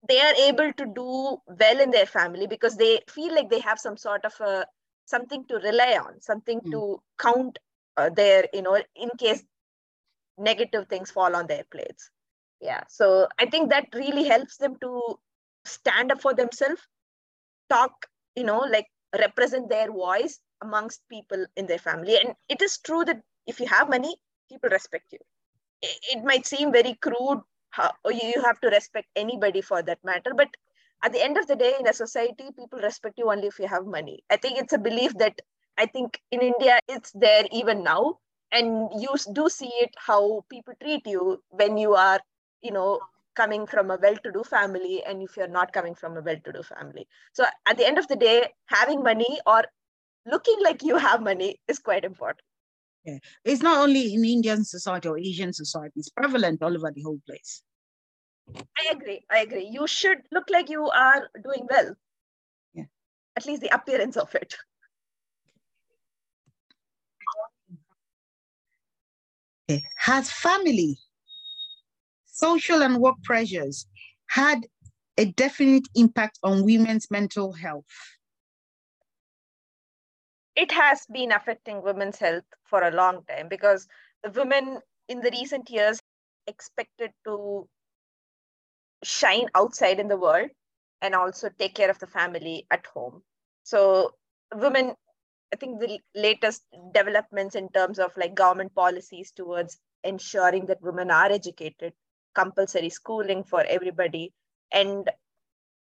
they 0.08 0.20
are 0.20 0.34
able 0.48 0.72
to 0.72 0.86
do 0.86 1.38
well 1.46 1.80
in 1.80 1.90
their 1.90 2.06
family 2.06 2.46
because 2.46 2.76
they 2.76 3.00
feel 3.08 3.34
like 3.34 3.50
they 3.50 3.60
have 3.60 3.78
some 3.78 3.96
sort 3.96 4.25
of 4.25 4.34
a 4.40 4.66
something 5.04 5.44
to 5.46 5.56
rely 5.56 5.98
on 6.04 6.20
something 6.20 6.60
mm. 6.60 6.70
to 6.70 7.00
count 7.18 7.58
uh, 7.96 8.10
their 8.10 8.46
you 8.52 8.62
know 8.62 8.76
in 8.94 9.08
case 9.18 9.42
negative 10.36 10.86
things 10.88 11.10
fall 11.10 11.34
on 11.34 11.46
their 11.46 11.64
plates. 11.70 12.10
Yeah 12.60 12.82
so 12.88 13.28
i 13.38 13.46
think 13.46 13.70
that 13.70 13.86
really 13.94 14.25
helps 14.25 14.56
them 14.56 14.76
to 14.80 15.18
stand 15.64 16.10
up 16.10 16.20
for 16.20 16.32
themselves 16.34 16.80
talk 17.68 18.06
you 18.34 18.44
know 18.44 18.60
like 18.60 18.86
represent 19.18 19.68
their 19.68 19.90
voice 19.90 20.40
amongst 20.62 21.08
people 21.08 21.44
in 21.56 21.66
their 21.66 21.78
family 21.78 22.16
and 22.16 22.35
it 22.49 22.62
is 22.62 22.78
true 22.78 23.04
that 23.04 23.20
if 23.46 23.61
you 23.61 23.66
have 23.66 23.88
money 23.88 24.16
people 24.49 24.70
respect 24.70 25.12
you. 25.12 25.18
It, 25.82 26.25
might 26.25 26.46
seem 26.46 26.73
very 26.73 26.94
crude, 26.94 27.42
how, 27.70 27.92
oh, 28.04 28.11
you 28.11 28.42
have 28.42 28.61
to 28.61 28.68
respect 28.68 29.08
anybody 29.14 29.61
for 29.61 29.82
that 29.82 29.99
matter, 30.04 30.32
but 30.35 30.49
at 31.04 31.12
the 31.12 31.23
end 31.23 31.37
of 31.37 31.46
the 31.46 31.56
day, 31.56 31.75
in 31.78 31.87
a 31.87 31.92
society, 31.92 32.44
people 32.58 32.80
respect 32.80 33.18
you 33.18 33.30
only 33.30 33.49
if 33.49 33.58
you 33.58 33.68
have 33.68 33.87
money. 33.87 34.25
I 34.30 34.37
think 34.37 34.58
it's 34.58 34.73
a 34.73 34.78
belief 34.78 35.12
that 35.18 35.38
I 35.76 35.87
think 35.87 36.20
in 36.30 36.40
India, 36.40 36.80
it's 36.88 37.12
there 37.12 37.44
even 37.52 37.82
now. 37.82 38.18
And 38.50 38.88
you 38.99 39.11
do 39.32 39.49
see 39.50 39.70
it 39.80 39.90
how 39.99 40.44
people 40.49 40.73
treat 40.82 41.06
you 41.06 41.42
when 41.50 41.76
you 41.76 41.94
are, 41.94 42.20
you 42.62 42.70
know, 42.70 43.00
coming 43.36 43.66
from 43.66 43.90
a 43.90 43.98
well-to-do 44.02 44.42
family 44.44 45.02
and 45.06 45.22
if 45.22 45.36
you're 45.36 45.46
not 45.46 45.72
coming 45.72 45.94
from 45.94 46.16
a 46.16 46.22
well-to-do 46.22 46.62
family. 46.62 47.06
So 47.34 47.44
at 47.68 47.76
the 47.76 47.86
end 47.86 47.98
of 47.98 48.08
the 48.08 48.16
day, 48.16 48.48
having 48.66 49.02
money 49.02 49.38
or 49.46 49.64
looking 50.24 50.56
like 50.62 50.82
you 50.82 50.96
have 50.96 51.22
money 51.22 51.60
is 51.68 51.78
quite 51.78 52.04
important. 52.04 52.40
Yeah. 53.04 53.18
It's 53.44 53.62
not 53.62 53.78
only 53.78 54.14
in 54.14 54.24
Indian 54.24 54.64
society 54.64 55.08
or 55.08 55.18
Asian 55.18 55.52
society, 55.52 55.92
it's 55.96 56.08
prevalent 56.08 56.62
all 56.62 56.74
over 56.76 56.90
the 56.90 57.02
whole 57.02 57.20
place. 57.24 57.62
I 58.54 58.92
agree. 58.92 59.24
I 59.30 59.38
agree. 59.40 59.68
You 59.72 59.86
should 59.86 60.18
look 60.32 60.50
like 60.50 60.68
you 60.68 60.88
are 60.88 61.28
doing 61.42 61.66
well. 61.70 61.94
Yeah. 62.74 62.84
At 63.36 63.46
least 63.46 63.62
the 63.62 63.74
appearance 63.74 64.16
of 64.16 64.34
it. 64.34 64.56
Okay. 69.68 69.82
Has 69.96 70.30
family, 70.30 70.98
social 72.36 72.82
and 72.82 72.98
work 72.98 73.16
pressures 73.24 73.86
had 74.28 74.66
a 75.18 75.24
definite 75.24 75.88
impact 75.94 76.38
on 76.42 76.64
women's 76.64 77.10
mental 77.10 77.52
health? 77.52 77.84
it 80.56 80.72
has 80.72 81.06
been 81.12 81.32
affecting 81.32 81.82
women's 81.82 82.18
health 82.18 82.44
for 82.64 82.82
a 82.82 82.90
long 82.90 83.22
time 83.28 83.48
because 83.48 83.86
the 84.22 84.30
women 84.30 84.80
in 85.08 85.20
the 85.20 85.30
recent 85.30 85.70
years 85.70 86.00
expected 86.46 87.12
to 87.24 87.68
shine 89.04 89.46
outside 89.54 90.00
in 90.00 90.08
the 90.08 90.16
world 90.16 90.48
and 91.02 91.14
also 91.14 91.50
take 91.58 91.74
care 91.74 91.90
of 91.90 91.98
the 91.98 92.06
family 92.06 92.66
at 92.70 92.86
home 92.86 93.22
so 93.62 94.10
women 94.54 94.94
i 95.52 95.56
think 95.56 95.78
the 95.78 95.98
latest 96.14 96.62
developments 96.94 97.54
in 97.54 97.68
terms 97.68 97.98
of 97.98 98.16
like 98.16 98.34
government 98.34 98.74
policies 98.74 99.30
towards 99.32 99.78
ensuring 100.02 100.64
that 100.66 100.80
women 100.80 101.10
are 101.10 101.30
educated 101.30 101.92
compulsory 102.40 102.90
schooling 102.90 103.42
for 103.44 103.62
everybody 103.76 104.32
and 104.72 105.10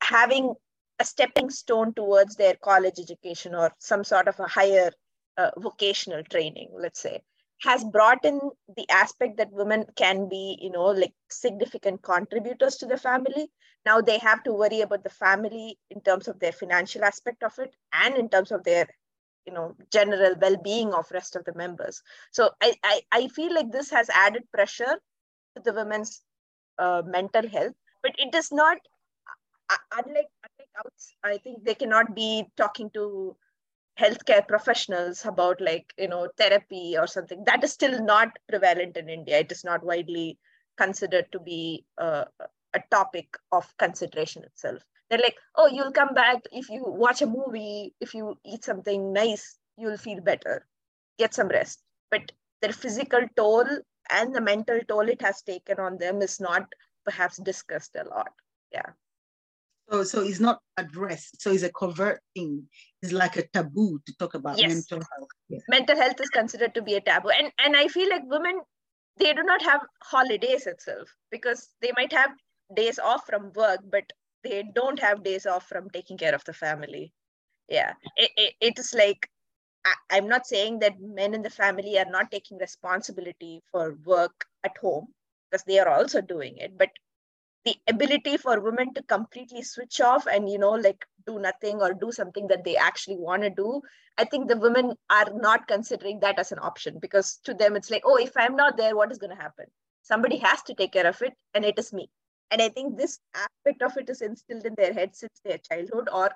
having 0.03 0.55
a 0.99 1.05
stepping 1.05 1.51
stone 1.51 1.93
towards 1.95 2.37
their 2.37 2.55
college 2.71 2.99
education 2.99 3.55
or 3.55 3.71
some 3.79 4.05
sort 4.05 4.29
of 4.29 4.39
a 4.41 4.47
higher 4.59 4.91
uh, 5.39 5.51
vocational 5.59 6.23
training 6.25 6.69
let's 6.85 7.01
say 7.01 7.21
has 7.63 7.85
brought 7.85 8.25
in 8.25 8.39
the 8.77 8.89
aspect 8.91 9.39
that 9.39 9.53
women 9.53 9.85
can 9.97 10.29
be 10.29 10.59
you 10.61 10.71
know 10.71 10.87
like 10.87 11.15
significant 11.31 12.03
contributors 12.03 12.77
to 12.77 12.87
the 12.87 12.99
family. 12.99 13.49
Now 13.85 14.01
they 14.01 14.19
have 14.19 14.43
to 14.45 14.53
worry 14.53 14.81
about 14.81 15.05
the 15.05 15.11
family 15.11 15.79
in 15.91 16.01
terms 16.01 16.29
of 16.29 16.39
their 16.39 16.53
financial 16.53 17.05
aspect 17.05 17.43
of 17.43 17.59
it 17.59 17.75
and 17.93 18.17
in 18.17 18.29
terms 18.29 18.53
of 18.53 18.65
their 18.65 18.87
you 19.47 19.53
know 19.53 19.75
general 19.91 20.35
well-being 20.41 20.93
of 20.93 21.11
rest 21.13 21.37
of 21.37 21.45
the 21.45 21.55
members. 21.55 22.03
So 22.31 22.51
i 22.61 22.75
i, 22.85 23.01
I 23.13 23.29
feel 23.29 23.55
like 23.55 23.73
this 23.73 23.91
has 23.91 24.11
added 24.11 24.43
pressure 24.53 25.01
to 25.57 25.63
the 25.63 25.73
women's 25.73 26.23
uh, 26.79 27.03
mental 27.07 27.49
health 27.49 27.75
but 28.03 28.13
it 28.19 28.35
is 28.35 28.53
not 28.53 28.79
unlike 29.99 30.29
I 31.25 31.39
think 31.39 31.65
they 31.65 31.75
cannot 31.75 32.15
be 32.15 32.47
talking 32.57 32.91
to 32.91 33.37
healthcare 33.99 34.47
professionals 34.47 35.25
about 35.25 35.61
like 35.61 35.93
you 35.99 36.09
know 36.09 36.29
therapy 36.37 36.97
or 36.99 37.07
something. 37.07 37.45
That 37.47 37.65
is 37.65 37.73
still 37.73 38.03
not 38.03 38.29
prevalent 38.49 38.97
in 38.97 39.09
india. 39.09 39.39
It 39.39 39.53
is 39.53 39.65
not 39.65 39.85
widely 39.85 40.39
considered 40.77 41.33
to 41.33 41.41
be 41.41 41.85
uh, 41.99 42.25
a 42.75 42.81
topic 42.91 43.37
of 43.53 43.77
consideration 43.79 44.45
itself. 44.45 44.83
They're 45.09 45.19
like 45.19 45.37
oh 45.57 45.67
you'll 45.67 45.93
come 45.93 46.15
back 46.15 46.43
if 46.53 46.69
you 46.69 46.83
watch 46.87 47.23
a 47.23 47.27
movie 47.27 47.95
if 48.01 48.15
you 48.15 48.39
eat 48.45 48.65
something 48.65 49.13
nice 49.13 49.57
you'll 49.79 49.99
feel 49.99 50.21
better. 50.21 50.67
Get 51.19 51.35
some 51.35 51.49
rest. 51.49 51.83
But 52.11 52.33
their 52.61 52.73
physical 52.73 53.27
toll 53.37 53.67
and 54.11 54.35
the 54.35 54.41
mental 54.41 54.81
toll 54.89 55.09
it 55.09 55.21
has 55.21 55.43
taken 55.43 55.79
on 55.79 55.99
them 55.99 56.23
is 56.23 56.41
not 56.41 56.67
perhaps 57.05 57.37
discussed 57.39 57.97
a 57.97 58.09
lot 58.09 58.33
yeah 58.73 58.91
so, 59.89 60.03
so 60.03 60.23
it's 60.23 60.41
not 60.41 60.61
addressed. 60.77 61.41
So 61.41 61.53
it's 61.53 61.63
a 61.63 61.71
covert 61.71 62.21
thing. 62.35 62.65
It's 63.03 63.13
like 63.13 63.37
a 63.37 63.47
taboo 63.49 64.01
to 64.05 64.17
talk 64.19 64.35
about 64.35 64.59
yes. 64.59 64.69
mental 64.69 64.99
health. 64.99 65.29
Yeah. 65.49 65.61
Mental 65.69 65.97
health 65.97 66.21
is 66.21 66.29
considered 66.29 66.75
to 66.75 66.83
be 66.83 66.95
a 66.95 67.01
taboo. 67.01 67.31
And, 67.31 67.53
and 67.65 67.77
I 67.77 67.87
feel 67.89 68.09
like 68.09 68.23
women, 68.25 68.61
they 69.19 69.33
do 69.33 69.43
not 69.45 69.63
have 69.63 69.83
holidays 70.03 70.67
itself 70.67 71.09
because 71.31 71.69
they 71.81 71.93
might 71.97 72.13
have 72.13 72.31
days 72.75 72.99
off 72.99 73.27
from 73.27 73.53
work, 73.55 73.81
but 73.91 74.05
they 74.43 74.65
don't 74.75 74.99
have 74.99 75.23
days 75.23 75.47
off 75.47 75.69
from 75.69 75.89
taking 75.91 76.19
care 76.19 76.35
of 76.35 76.45
the 76.45 76.53
family. 76.53 77.13
Yeah, 77.69 77.93
it, 78.17 78.31
it, 78.37 78.55
it 78.61 78.79
is 78.79 78.93
like, 78.93 79.29
I, 79.87 80.17
I'm 80.19 80.29
not 80.29 80.47
saying 80.47 80.81
that 80.81 81.01
men 81.01 81.35
in 81.35 81.43
the 81.43 81.51
family 81.51 81.99
are 81.99 82.11
not 82.11 82.31
taking 82.31 82.59
responsibility 82.59 83.63
for 83.71 83.97
work 84.05 84.47
at 84.65 84.77
home 84.79 85.09
because 85.51 85.65
they 85.65 85.79
are 85.79 85.89
also 85.89 86.21
doing 86.21 86.57
it, 86.59 86.77
but 86.77 86.91
the 87.67 87.77
ability 87.89 88.37
for 88.37 88.61
women 88.61 88.95
to 88.95 89.03
completely 89.03 89.63
switch 89.63 90.01
off 90.01 90.27
and 90.33 90.49
you 90.49 90.57
know 90.57 90.71
like 90.71 91.05
do 91.27 91.41
nothing 91.41 91.81
or 91.81 91.93
do 91.93 92.13
something 92.13 92.47
that 92.47 92.65
they 92.65 92.77
actually 92.77 93.17
want 93.17 93.43
to 93.43 93.51
do 93.51 93.83
i 94.19 94.25
think 94.25 94.47
the 94.47 94.57
women 94.57 94.93
are 95.11 95.27
not 95.35 95.67
considering 95.67 96.21
that 96.21 96.39
as 96.39 96.53
an 96.53 96.61
option 96.61 97.01
because 97.01 97.41
to 97.45 97.53
them 97.55 97.75
it's 97.75 97.91
like 97.91 98.05
oh 98.05 98.17
if 98.17 98.37
i'm 98.37 98.55
not 98.55 98.77
there 98.77 98.95
what 98.97 99.11
is 99.11 99.19
going 99.19 99.37
to 99.37 99.43
happen? 99.43 99.67
Somebody 100.03 100.37
has 100.37 100.63
to 100.63 100.75
take 100.75 100.93
care 100.93 101.09
of 101.09 101.21
it 101.21 101.35
and 101.53 101.65
it 101.65 101.77
is 101.81 101.93
me. 101.93 102.09
And 102.53 102.63
i 102.63 102.69
think 102.69 102.97
this 102.97 103.19
aspect 103.35 103.83
of 103.83 103.97
it 103.97 104.09
is 104.09 104.23
instilled 104.23 104.65
in 104.65 104.77
their 104.77 104.93
head 104.93 105.17
since 105.17 105.41
their 105.45 105.59
childhood 105.59 106.09
or 106.13 106.31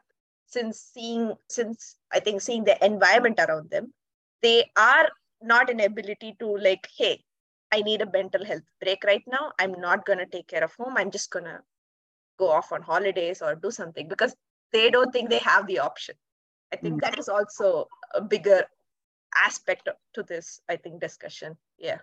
since 0.50 0.78
seeing 0.94 1.34
since 1.48 1.96
i 2.12 2.20
think 2.20 2.40
seeing 2.40 2.64
the 2.64 2.84
environment 2.84 3.38
around 3.38 3.70
them 3.70 3.92
they 4.42 4.58
are 4.76 5.08
not 5.42 5.70
an 5.70 5.80
ability 5.80 6.36
to 6.38 6.56
like 6.58 6.88
hey 6.96 7.22
I 7.72 7.82
need 7.82 8.02
a 8.02 8.10
mental 8.10 8.44
health 8.44 8.64
break 8.80 9.04
right 9.04 9.22
now. 9.26 9.52
I'm 9.58 9.80
not 9.80 10.04
going 10.04 10.18
to 10.18 10.26
take 10.26 10.48
care 10.48 10.64
of 10.64 10.74
home. 10.74 10.94
I'm 10.96 11.10
just 11.10 11.30
going 11.30 11.44
to 11.44 11.60
go 12.38 12.50
off 12.50 12.72
on 12.72 12.82
holidays 12.82 13.42
or 13.42 13.54
do 13.54 13.70
something 13.70 14.08
because 14.08 14.34
they 14.72 14.90
don't 14.90 15.12
think 15.12 15.30
they 15.30 15.38
have 15.38 15.66
the 15.66 15.78
option. 15.78 16.14
I 16.72 16.76
think 16.76 16.96
mm. 16.96 17.00
that 17.02 17.18
is 17.18 17.28
also 17.28 17.86
a 18.14 18.20
bigger 18.20 18.64
aspect 19.36 19.88
to 20.14 20.22
this, 20.22 20.60
I 20.68 20.76
think, 20.76 21.00
discussion. 21.00 21.56
Yeah. 21.78 21.98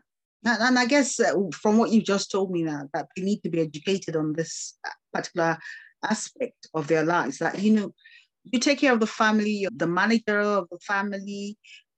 And, 0.46 0.62
and 0.62 0.80
I 0.80 0.86
guess 0.86 1.20
uh, 1.20 1.34
from 1.54 1.78
what 1.78 1.92
you 1.92 2.02
just 2.02 2.32
told 2.32 2.52
me 2.52 2.64
now, 2.64 2.88
that 2.94 3.08
they 3.16 3.24
need 3.24 3.42
to 3.44 3.50
be 3.50 3.62
educated 3.62 4.16
on 4.16 4.34
this 4.34 4.78
particular 5.14 5.58
aspect 6.04 6.68
of 6.74 6.88
their 6.88 7.04
lives. 7.04 7.40
That, 7.40 7.60
you 7.60 7.74
know, 7.74 7.94
you 8.52 8.60
take 8.60 8.80
care 8.80 8.94
of 8.94 9.00
the 9.00 9.08
family, 9.08 9.68
the 9.76 9.88
manager 9.88 10.40
of 10.40 10.68
the 10.72 10.80
family, 10.80 11.58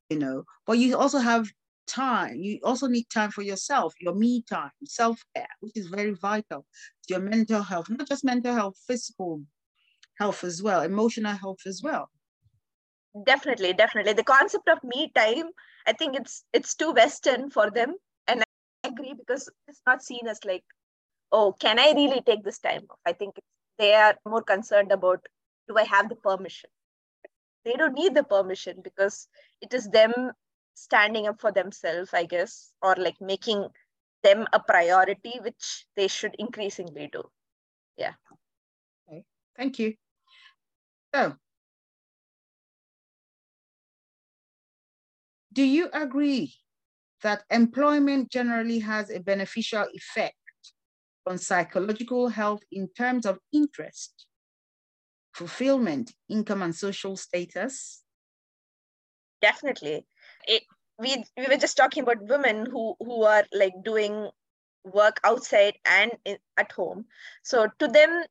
you 0.09 0.19
know, 0.19 0.43
but 0.65 0.77
you 0.77 0.97
also 0.97 1.19
have 1.19 1.47
time. 1.87 2.35
You 2.35 2.59
also 2.63 2.87
need 2.87 3.05
time 3.13 3.31
for 3.31 3.41
yourself, 3.41 3.93
your 3.99 4.15
me 4.15 4.43
time, 4.43 4.71
self 4.85 5.21
care, 5.35 5.47
which 5.61 5.75
is 5.75 5.87
very 5.87 6.11
vital 6.13 6.65
to 7.07 7.13
your 7.13 7.19
mental 7.21 7.61
health, 7.61 7.89
not 7.89 8.07
just 8.07 8.23
mental 8.23 8.53
health, 8.53 8.77
physical 8.87 9.41
health 10.19 10.43
as 10.43 10.61
well, 10.61 10.81
emotional 10.81 11.35
health 11.35 11.59
as 11.65 11.81
well. 11.83 12.09
Definitely, 13.25 13.73
definitely. 13.73 14.13
The 14.13 14.23
concept 14.23 14.69
of 14.69 14.83
me 14.83 15.11
time, 15.15 15.49
I 15.87 15.93
think 15.93 16.15
it's 16.15 16.43
it's 16.53 16.75
too 16.75 16.91
Western 16.91 17.49
for 17.49 17.69
them, 17.71 17.95
and 18.27 18.41
I 18.41 18.87
agree 18.87 19.13
because 19.13 19.49
it's 19.67 19.81
not 19.85 20.03
seen 20.03 20.27
as 20.27 20.39
like, 20.45 20.63
oh, 21.31 21.53
can 21.59 21.79
I 21.79 21.93
really 21.93 22.21
take 22.21 22.43
this 22.43 22.59
time 22.59 22.85
off? 22.89 22.99
I 23.05 23.13
think 23.13 23.35
they 23.79 23.93
are 23.95 24.15
more 24.27 24.43
concerned 24.43 24.91
about 24.91 25.25
do 25.69 25.77
I 25.77 25.83
have 25.83 26.09
the 26.09 26.15
permission? 26.15 26.69
They 27.63 27.73
don't 27.73 27.93
need 27.93 28.15
the 28.15 28.23
permission 28.23 28.81
because 28.83 29.27
it 29.61 29.73
is 29.73 29.88
them 29.88 30.31
standing 30.73 31.27
up 31.27 31.39
for 31.39 31.51
themselves, 31.51 32.13
I 32.13 32.25
guess, 32.25 32.71
or 32.81 32.95
like 32.97 33.21
making 33.21 33.67
them 34.23 34.47
a 34.51 34.59
priority, 34.59 35.39
which 35.41 35.85
they 35.95 36.07
should 36.07 36.35
increasingly 36.39 37.09
do. 37.11 37.23
Yeah. 37.97 38.13
Okay. 39.07 39.23
Thank 39.55 39.79
you. 39.79 39.93
So, 41.13 41.35
do 45.53 45.63
you 45.63 45.89
agree 45.93 46.55
that 47.21 47.43
employment 47.49 48.31
generally 48.31 48.79
has 48.79 49.09
a 49.09 49.19
beneficial 49.19 49.85
effect 49.93 50.35
on 51.27 51.38
psychological 51.38 52.29
health 52.29 52.61
in 52.71 52.88
terms 52.97 53.25
of 53.25 53.39
interest, 53.51 54.25
fulfillment, 55.33 56.13
income, 56.27 56.62
and 56.62 56.75
social 56.75 57.15
status? 57.15 58.03
Definitely. 59.41 60.05
It, 60.48 60.63
we 60.98 61.24
we 61.38 61.48
were 61.48 61.57
just 61.57 61.77
talking 61.77 62.03
about 62.03 62.27
women 62.27 62.65
who 62.65 62.95
who 63.00 63.24
are 63.24 63.45
like 63.53 63.74
doing 63.83 64.29
work 64.83 65.19
outside 65.24 65.75
and 65.86 66.12
in, 66.25 66.38
at 66.57 66.71
home. 66.71 67.05
So 67.43 67.67
to 67.79 67.88
them 67.88 68.24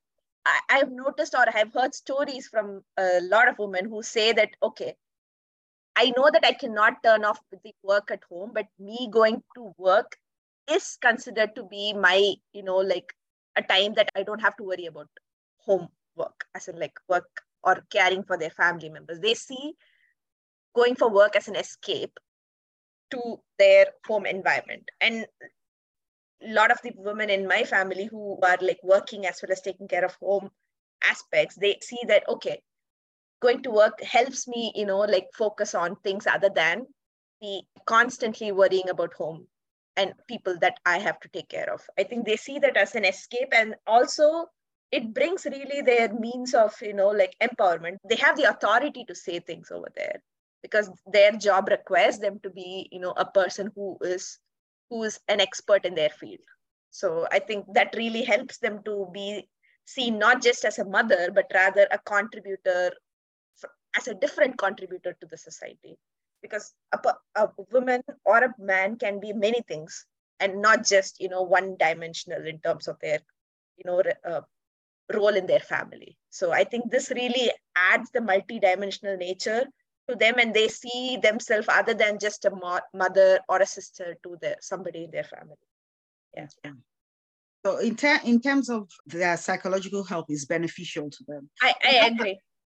I, 0.45 0.59
i've 0.69 0.91
noticed 0.91 1.35
or 1.35 1.45
i've 1.53 1.73
heard 1.73 1.93
stories 1.93 2.47
from 2.47 2.81
a 2.97 3.19
lot 3.21 3.47
of 3.49 3.59
women 3.59 3.89
who 3.89 4.01
say 4.03 4.31
that 4.33 4.55
okay 4.63 4.95
i 5.95 6.05
know 6.17 6.29
that 6.33 6.45
i 6.45 6.53
cannot 6.53 7.03
turn 7.03 7.25
off 7.25 7.39
the 7.51 7.73
work 7.83 8.11
at 8.11 8.23
home 8.29 8.51
but 8.53 8.67
me 8.79 9.09
going 9.11 9.41
to 9.55 9.73
work 9.77 10.17
is 10.71 10.97
considered 11.01 11.55
to 11.55 11.63
be 11.63 11.93
my 11.93 12.33
you 12.53 12.63
know 12.63 12.77
like 12.77 13.13
a 13.55 13.63
time 13.63 13.93
that 13.95 14.09
i 14.15 14.23
don't 14.23 14.47
have 14.47 14.55
to 14.57 14.63
worry 14.63 14.85
about 14.85 15.09
home 15.69 15.87
work 16.19 16.45
as 16.53 16.67
in 16.67 16.79
like 16.79 16.99
work 17.07 17.29
or 17.63 17.83
caring 17.89 18.23
for 18.23 18.37
their 18.37 18.51
family 18.51 18.89
members. 18.89 19.19
They 19.19 19.33
see 19.33 19.73
going 20.75 20.95
for 20.95 21.09
work 21.09 21.35
as 21.35 21.47
an 21.47 21.55
escape 21.55 22.19
to 23.11 23.39
their 23.57 23.87
home 24.05 24.25
environment. 24.25 24.83
And 25.01 25.25
a 26.41 26.53
lot 26.53 26.71
of 26.71 26.79
the 26.83 26.91
women 26.95 27.29
in 27.29 27.47
my 27.47 27.63
family 27.63 28.05
who 28.05 28.37
are 28.43 28.57
like 28.61 28.79
working 28.83 29.25
as 29.25 29.41
well 29.41 29.51
as 29.51 29.61
taking 29.61 29.87
care 29.87 30.05
of 30.05 30.15
home 30.21 30.49
aspects 31.03 31.55
they 31.55 31.77
see 31.81 31.99
that 32.07 32.27
okay 32.27 32.61
going 33.41 33.61
to 33.63 33.71
work 33.71 34.01
helps 34.01 34.47
me 34.47 34.71
you 34.75 34.85
know 34.85 34.99
like 34.99 35.27
focus 35.37 35.73
on 35.73 35.95
things 35.97 36.27
other 36.27 36.49
than 36.53 36.85
the 37.41 37.61
constantly 37.85 38.51
worrying 38.51 38.89
about 38.89 39.13
home 39.13 39.47
and 39.95 40.13
people 40.27 40.57
that 40.59 40.77
i 40.85 40.97
have 40.97 41.19
to 41.19 41.29
take 41.29 41.49
care 41.49 41.73
of. 41.73 41.81
I 41.97 42.03
think 42.03 42.25
they 42.25 42.35
see 42.35 42.59
that 42.59 42.77
as 42.77 42.95
an 42.95 43.05
escape 43.05 43.49
and 43.53 43.75
also 43.87 44.47
it 44.91 45.13
brings 45.13 45.45
really 45.45 45.81
their 45.81 46.13
means 46.13 46.53
of 46.53 46.75
you 46.81 46.93
know 46.93 47.09
like 47.09 47.35
empowerment. 47.41 47.97
They 48.09 48.15
have 48.17 48.37
the 48.37 48.49
authority 48.49 49.05
to 49.05 49.15
say 49.15 49.39
things 49.39 49.71
over 49.71 49.87
there 49.95 50.21
because 50.61 50.89
their 51.11 51.31
job 51.31 51.69
requires 51.69 52.19
them 52.19 52.39
to 52.43 52.49
be 52.49 52.87
you 52.91 52.99
know 52.99 53.13
a 53.17 53.25
person 53.25 53.71
who 53.75 53.97
is 54.01 54.39
who 54.89 55.03
is 55.03 55.19
an 55.27 55.39
expert 55.41 55.85
in 55.85 55.95
their 55.95 56.09
field. 56.09 56.45
So 56.91 57.27
i 57.31 57.39
think 57.39 57.65
that 57.73 57.95
really 57.95 58.23
helps 58.23 58.57
them 58.57 58.81
to 58.85 59.07
be 59.13 59.47
seen 59.85 60.17
not 60.19 60.41
just 60.41 60.65
as 60.65 60.79
a 60.79 60.85
mother 60.85 61.29
but 61.33 61.45
rather 61.53 61.87
a 61.91 61.99
contributor 61.99 62.91
as 63.97 64.07
a 64.07 64.13
different 64.13 64.57
contributor 64.57 65.15
to 65.19 65.27
the 65.27 65.37
society. 65.37 65.97
Because 66.41 66.73
a, 66.93 66.99
a 67.35 67.49
woman 67.71 68.01
or 68.25 68.37
a 68.43 68.53
man 68.59 68.97
can 68.97 69.19
be 69.19 69.33
many 69.33 69.61
things 69.67 70.05
and 70.39 70.61
not 70.61 70.85
just 70.85 71.19
you 71.19 71.27
know 71.27 71.41
one 71.41 71.75
dimensional 71.77 72.45
in 72.45 72.59
terms 72.59 72.87
of 72.87 72.97
their 73.01 73.19
you 73.77 73.83
know 73.85 74.01
uh, 74.25 74.41
role 75.13 75.35
in 75.35 75.45
their 75.47 75.59
family 75.59 76.17
so 76.29 76.51
i 76.51 76.63
think 76.63 76.91
this 76.91 77.09
really 77.11 77.51
adds 77.75 78.09
the 78.11 78.21
multi-dimensional 78.21 79.17
nature 79.17 79.65
to 80.09 80.15
them 80.15 80.39
and 80.39 80.53
they 80.53 80.67
see 80.67 81.17
themselves 81.21 81.67
other 81.69 81.93
than 81.93 82.17
just 82.19 82.45
a 82.45 82.51
mo- 82.51 82.79
mother 82.93 83.39
or 83.47 83.61
a 83.61 83.65
sister 83.65 84.17
to 84.23 84.37
the, 84.41 84.57
somebody 84.59 85.05
in 85.05 85.11
their 85.11 85.23
family. 85.23 85.55
Yeah. 86.35 86.47
yeah. 86.65 86.71
So 87.65 87.77
in, 87.77 87.95
ter- 87.95 88.21
in 88.25 88.41
terms 88.41 88.69
of 88.69 88.89
their 89.05 89.37
psychological 89.37 90.03
health 90.03 90.25
is 90.29 90.45
beneficial 90.45 91.09
to 91.09 91.23
them. 91.27 91.49
I, 91.61 91.73
I 91.83 92.07
agree. 92.07 92.39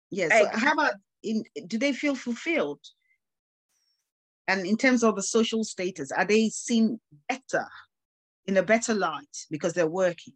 Yes. 0.10 0.32
Yeah, 0.34 0.52
so 0.52 0.58
how 0.58 0.74
about 0.74 0.94
in 1.22 1.44
do 1.68 1.78
they 1.78 1.94
feel 1.94 2.16
fulfilled? 2.16 2.80
And 4.48 4.66
in 4.66 4.78
terms 4.78 5.04
of 5.04 5.16
the 5.16 5.22
social 5.22 5.64
status, 5.64 6.12
are 6.12 6.26
they 6.26 6.50
seen 6.50 7.00
better 7.28 7.68
in 8.48 8.58
a 8.58 8.64
better 8.64 8.96
light 8.96 9.46
because 9.52 9.74
they're 9.74 9.86
working? 9.86 10.34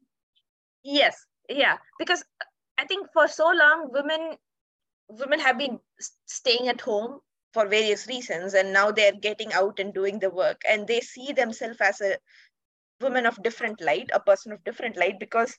Yes, 0.83 1.15
yeah. 1.49 1.77
Because 1.99 2.23
I 2.77 2.85
think 2.85 3.07
for 3.13 3.27
so 3.27 3.51
long 3.51 3.89
women 3.91 4.37
women 5.09 5.39
have 5.39 5.57
been 5.57 5.79
staying 6.25 6.67
at 6.67 6.81
home 6.81 7.19
for 7.53 7.67
various 7.67 8.07
reasons 8.07 8.53
and 8.53 8.73
now 8.73 8.91
they're 8.91 9.13
getting 9.13 9.53
out 9.53 9.79
and 9.79 9.93
doing 9.93 10.19
the 10.19 10.29
work 10.29 10.61
and 10.67 10.87
they 10.87 10.99
see 11.01 11.31
themselves 11.33 11.79
as 11.81 12.01
a 12.01 12.17
woman 13.01 13.25
of 13.25 13.41
different 13.43 13.79
light 13.81 14.09
a 14.13 14.19
person 14.19 14.51
of 14.51 14.63
different 14.63 14.97
light 14.97 15.19
because 15.19 15.57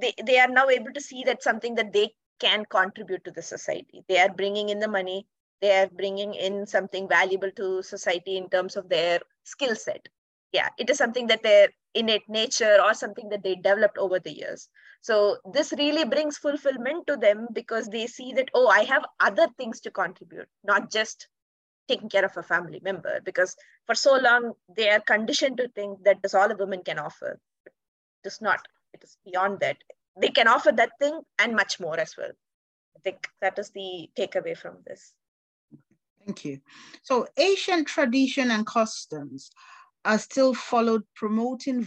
they, 0.00 0.14
they 0.24 0.38
are 0.38 0.48
now 0.48 0.68
able 0.68 0.92
to 0.92 1.00
see 1.00 1.22
that 1.24 1.42
something 1.42 1.74
that 1.74 1.92
they 1.92 2.10
can 2.40 2.64
contribute 2.70 3.22
to 3.24 3.30
the 3.30 3.42
society 3.42 4.02
they 4.08 4.18
are 4.18 4.32
bringing 4.32 4.70
in 4.70 4.78
the 4.78 4.88
money 4.88 5.26
they 5.60 5.76
are 5.78 5.88
bringing 5.88 6.34
in 6.34 6.66
something 6.66 7.08
valuable 7.08 7.50
to 7.52 7.82
society 7.82 8.36
in 8.36 8.48
terms 8.48 8.76
of 8.76 8.88
their 8.88 9.20
skill 9.44 9.76
set 9.76 10.08
yeah 10.52 10.68
it 10.78 10.88
is 10.88 10.96
something 10.96 11.26
that 11.26 11.42
their 11.42 11.68
innate 11.94 12.28
nature 12.28 12.78
or 12.84 12.94
something 12.94 13.28
that 13.28 13.42
they 13.42 13.54
developed 13.54 13.98
over 13.98 14.18
the 14.18 14.32
years. 14.32 14.68
So 15.02 15.38
this 15.52 15.72
really 15.76 16.04
brings 16.04 16.38
fulfillment 16.38 17.06
to 17.08 17.16
them 17.16 17.48
because 17.52 17.88
they 17.88 18.06
see 18.06 18.32
that 18.34 18.50
oh 18.54 18.68
i 18.68 18.84
have 18.84 19.04
other 19.20 19.48
things 19.58 19.80
to 19.80 19.90
contribute 19.90 20.48
not 20.64 20.90
just 20.90 21.28
taking 21.88 22.08
care 22.08 22.24
of 22.24 22.36
a 22.36 22.42
family 22.42 22.80
member 22.82 23.20
because 23.24 23.56
for 23.86 23.94
so 23.94 24.16
long 24.16 24.52
they 24.76 24.88
are 24.90 25.00
conditioned 25.00 25.56
to 25.56 25.68
think 25.68 26.04
that 26.04 26.18
is 26.22 26.34
all 26.34 26.50
a 26.50 26.56
woman 26.56 26.82
can 26.84 26.98
offer. 26.98 27.38
It 27.66 28.26
is 28.26 28.40
not 28.40 28.60
it 28.94 29.02
is 29.02 29.16
beyond 29.24 29.60
that. 29.60 29.78
They 30.20 30.28
can 30.28 30.46
offer 30.46 30.72
that 30.72 30.92
thing 31.00 31.20
and 31.38 31.56
much 31.56 31.80
more 31.80 31.98
as 31.98 32.14
well. 32.16 32.30
I 32.96 33.00
think 33.02 33.28
that 33.40 33.58
is 33.58 33.70
the 33.70 34.08
takeaway 34.16 34.56
from 34.56 34.76
this. 34.86 35.12
Thank 36.24 36.44
you. 36.44 36.60
So 37.02 37.26
asian 37.36 37.84
tradition 37.84 38.50
and 38.52 38.64
customs 38.64 39.50
are 40.04 40.18
still 40.18 40.54
followed 40.54 41.02
promoting 41.14 41.86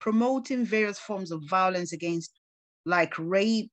promoting 0.00 0.64
various 0.64 0.98
forms 0.98 1.30
of 1.30 1.42
violence 1.48 1.92
against 1.92 2.32
like 2.84 3.14
rape, 3.18 3.72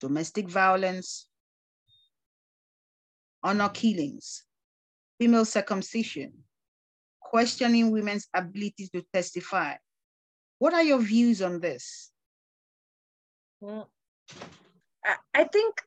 domestic 0.00 0.48
violence, 0.48 1.26
honor 3.42 3.68
killings, 3.70 4.44
female 5.18 5.44
circumcision, 5.44 6.32
questioning 7.20 7.90
women's 7.90 8.28
ability 8.34 8.88
to 8.94 9.04
testify. 9.12 9.74
What 10.58 10.74
are 10.74 10.82
your 10.82 11.00
views 11.00 11.42
on 11.42 11.60
this? 11.60 12.10
Mm. 13.62 13.86
I 15.34 15.44
think 15.44 15.82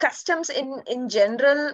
customs 0.00 0.50
in, 0.50 0.82
in 0.86 1.08
general 1.08 1.72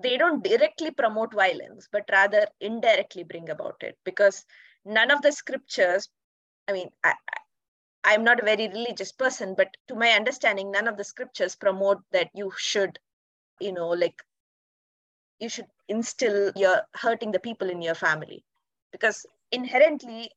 they 0.00 0.16
don't 0.16 0.42
directly 0.42 0.90
promote 0.90 1.34
violence, 1.34 1.88
but 1.92 2.08
rather 2.10 2.46
indirectly 2.60 3.24
bring 3.24 3.50
about 3.50 3.76
it. 3.80 3.98
Because 4.04 4.44
none 4.84 5.10
of 5.10 5.22
the 5.22 5.32
scriptures, 5.32 6.08
I 6.66 6.72
mean, 6.72 6.90
I, 7.04 7.14
I'm 8.04 8.24
not 8.24 8.40
a 8.40 8.44
very 8.44 8.68
religious 8.68 9.12
person, 9.12 9.54
but 9.56 9.76
to 9.88 9.94
my 9.94 10.10
understanding, 10.10 10.70
none 10.70 10.88
of 10.88 10.96
the 10.96 11.04
scriptures 11.04 11.54
promote 11.54 11.98
that 12.12 12.30
you 12.34 12.52
should, 12.56 12.98
you 13.60 13.72
know, 13.72 13.88
like 13.88 14.22
you 15.38 15.48
should 15.48 15.66
instill 15.88 16.52
your 16.56 16.82
hurting 16.94 17.32
the 17.32 17.40
people 17.40 17.68
in 17.68 17.82
your 17.82 17.94
family. 17.94 18.44
Because 18.92 19.26
inherently 19.50 20.30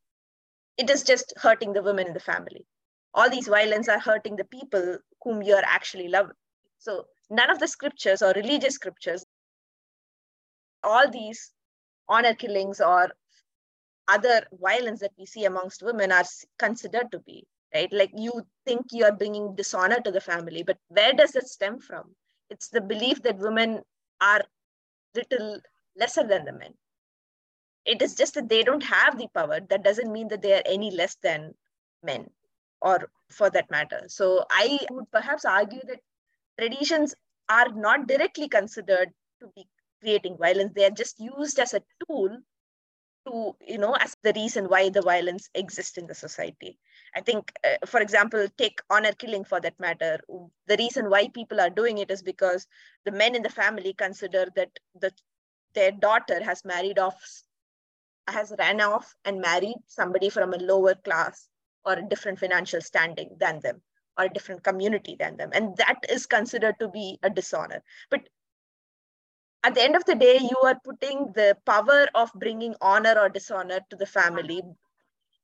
it 0.78 0.90
is 0.90 1.04
just 1.04 1.34
hurting 1.38 1.74
the 1.74 1.82
women 1.82 2.08
in 2.08 2.14
the 2.14 2.20
family. 2.20 2.66
All 3.14 3.30
these 3.30 3.48
violence 3.48 3.88
are 3.88 4.00
hurting 4.00 4.36
the 4.36 4.44
people 4.44 4.98
whom 5.24 5.42
you 5.42 5.56
are 5.56 5.64
actually 5.66 6.10
loving. 6.10 6.36
So 6.80 7.06
none 7.30 7.50
of 7.50 7.60
the 7.60 7.68
scriptures 7.68 8.22
or 8.22 8.34
religious 8.34 8.76
scriptures, 8.76 9.26
all 10.86 11.10
these 11.10 11.52
honor 12.08 12.34
killings 12.34 12.80
or 12.80 13.12
other 14.08 14.46
violence 14.62 15.00
that 15.00 15.12
we 15.18 15.26
see 15.26 15.46
amongst 15.46 15.84
women 15.84 16.12
are 16.12 16.24
considered 16.60 17.12
to 17.12 17.20
be 17.20 17.46
right? 17.76 17.92
Like 17.92 18.12
you 18.16 18.32
think 18.66 18.88
you 18.92 19.04
are 19.06 19.12
bringing 19.12 19.56
dishonor 19.56 20.00
to 20.02 20.12
the 20.12 20.22
family 20.22 20.64
but 20.64 20.78
where 20.88 21.14
does 21.14 21.36
it 21.36 21.48
stem 21.48 21.80
from? 21.80 22.16
It's 22.50 22.70
the 22.70 22.82
belief 22.82 23.22
that 23.24 23.38
women 23.38 23.82
are 24.22 24.42
little 25.16 25.60
lesser 25.98 26.26
than 26.26 26.46
the 26.46 26.54
men. 26.54 26.74
It 27.86 28.02
is 28.02 28.16
just 28.16 28.34
that 28.36 28.50
they 28.50 28.64
don't 28.64 28.84
have 28.84 29.18
the 29.18 29.28
power. 29.34 29.60
That 29.70 29.84
doesn't 29.84 30.12
mean 30.12 30.28
that 30.30 30.42
they 30.42 30.54
are 30.54 30.64
any 30.66 30.92
less 30.92 31.16
than 31.22 31.54
men 32.04 32.28
or 32.82 33.10
for 33.30 33.50
that 33.50 33.70
matter. 33.72 34.02
So 34.08 34.46
i 34.52 34.80
would 34.92 35.12
perhaps 35.12 35.46
argue 35.46 35.82
that 35.88 36.00
traditions 36.60 37.16
are 37.50 37.70
not 37.70 38.08
directly 38.08 38.48
considered 38.48 39.10
to 39.42 39.48
be 39.56 39.68
creating 40.06 40.38
violence. 40.38 40.74
They 40.76 40.86
are 40.86 40.98
just 41.04 41.20
used 41.20 41.60
as 41.60 41.74
a 41.74 41.82
tool 42.08 42.38
to 43.28 43.56
you 43.68 43.80
know 43.80 43.94
as 43.94 44.16
the 44.24 44.34
reason 44.36 44.66
why 44.66 44.90
the 44.90 45.02
violence 45.02 45.50
exists 45.56 45.98
in 45.98 46.08
the 46.08 46.14
society. 46.14 46.78
I 47.16 47.22
think 47.22 47.52
uh, 47.64 47.86
for 47.86 48.00
example 48.00 48.48
take 48.58 48.82
honor 48.90 49.14
killing 49.14 49.44
for 49.44 49.60
that 49.62 49.80
matter. 49.80 50.20
The 50.68 50.78
reason 50.78 51.10
why 51.10 51.30
people 51.30 51.60
are 51.60 51.70
doing 51.70 51.98
it 51.98 52.12
is 52.12 52.22
because 52.22 52.68
the 53.04 53.12
men 53.12 53.36
in 53.36 53.42
the 53.42 53.50
family 53.50 53.94
consider 53.94 54.46
that 54.56 54.70
the 55.02 55.12
their 55.74 55.92
daughter 55.92 56.44
has 56.44 56.64
married 56.64 57.00
off 57.00 57.20
has 58.28 58.54
ran 58.60 58.82
off 58.82 59.16
and 59.26 59.42
married 59.42 59.78
somebody 59.88 60.30
from 60.30 60.54
a 60.54 60.58
lower 60.58 60.96
class 60.96 61.48
or 61.84 61.94
a 61.94 62.10
different 62.10 62.40
financial 62.40 62.82
standing 62.82 63.36
than 63.40 63.60
them 63.60 63.82
or 64.18 64.26
a 64.26 64.34
different 64.34 64.64
community 64.64 65.16
than 65.20 65.38
them. 65.38 65.50
And 65.54 65.76
that 65.78 66.00
is 66.10 66.26
considered 66.26 66.76
to 66.80 66.88
be 66.88 67.20
a 67.22 67.30
dishonor. 67.30 67.84
But 68.10 68.22
at 69.66 69.74
the 69.74 69.82
end 69.82 69.96
of 69.96 70.06
the 70.06 70.16
day, 70.16 70.38
you 70.40 70.58
are 70.64 70.80
putting 70.84 71.32
the 71.34 71.58
power 71.66 72.08
of 72.14 72.32
bringing 72.36 72.76
honor 72.82 73.16
or 73.20 73.30
dishonor 73.30 73.80
to 73.90 73.96
the 73.96 74.06
family 74.06 74.62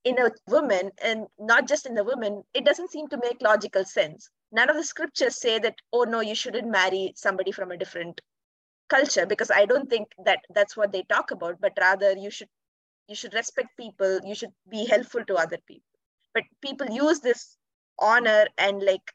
in 0.03 0.19
a 0.19 0.31
woman, 0.47 0.91
and 1.03 1.27
not 1.39 1.67
just 1.67 1.85
in 1.87 1.95
the 1.95 2.03
woman. 2.03 2.43
It 2.53 2.65
doesn't 2.65 2.91
seem 2.91 3.07
to 3.09 3.17
make 3.17 3.41
logical 3.41 3.83
sense. 3.85 4.29
None 4.51 4.69
of 4.69 4.75
the 4.75 4.83
scriptures 4.83 5.39
say 5.39 5.57
that, 5.59 5.75
oh 5.91 6.03
no, 6.03 6.19
you 6.19 6.35
shouldn't 6.35 6.69
marry 6.69 7.13
somebody 7.15 7.51
from 7.51 7.71
a 7.71 7.77
different 7.77 8.21
culture, 8.89 9.25
because 9.25 9.49
I 9.51 9.65
don't 9.65 9.89
think 9.89 10.09
that 10.25 10.39
that's 10.53 10.77
what 10.77 10.91
they 10.91 11.03
talk 11.03 11.31
about. 11.31 11.59
But 11.59 11.73
rather, 11.79 12.13
you 12.13 12.29
should 12.29 12.49
you 13.07 13.15
should 13.15 13.33
respect 13.33 13.69
people. 13.77 14.19
You 14.23 14.35
should 14.35 14.53
be 14.69 14.85
helpful 14.85 15.25
to 15.25 15.35
other 15.35 15.57
people. 15.67 15.99
But 16.33 16.43
people 16.61 16.87
use 16.89 17.19
this 17.21 17.57
honor 17.99 18.47
and 18.57 18.83
like 18.83 19.13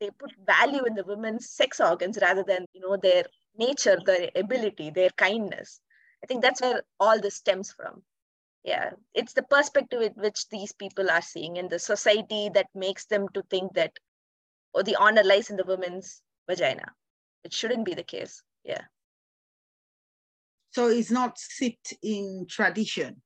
they 0.00 0.10
put 0.18 0.32
value 0.46 0.84
in 0.84 0.94
the 0.94 1.04
women's 1.04 1.50
sex 1.50 1.80
organs 1.80 2.18
rather 2.20 2.44
than 2.44 2.66
you 2.74 2.80
know 2.80 2.96
their 2.96 3.24
nature, 3.56 3.98
their 4.04 4.30
ability, 4.34 4.90
their 4.90 5.10
kindness. 5.10 5.80
I 6.22 6.26
think 6.26 6.42
that's 6.42 6.60
where 6.60 6.82
all 7.00 7.20
this 7.20 7.36
stems 7.36 7.72
from. 7.72 8.02
Yeah, 8.64 8.90
it's 9.12 9.32
the 9.32 9.42
perspective 9.42 9.98
with 9.98 10.16
which 10.16 10.48
these 10.48 10.72
people 10.72 11.10
are 11.10 11.22
seeing 11.22 11.56
in 11.56 11.68
the 11.68 11.80
society 11.80 12.48
that 12.54 12.68
makes 12.74 13.06
them 13.06 13.28
to 13.34 13.42
think 13.50 13.74
that, 13.74 13.92
oh, 14.74 14.82
the 14.82 14.96
honor 14.96 15.24
lies 15.24 15.50
in 15.50 15.56
the 15.56 15.64
woman's 15.64 16.22
vagina. 16.48 16.92
It 17.42 17.52
shouldn't 17.52 17.84
be 17.84 17.94
the 17.94 18.04
case. 18.04 18.42
Yeah. 18.62 18.82
So 20.70 20.88
it's 20.88 21.10
not 21.10 21.38
sit 21.38 21.92
in 22.02 22.46
tradition. 22.48 23.20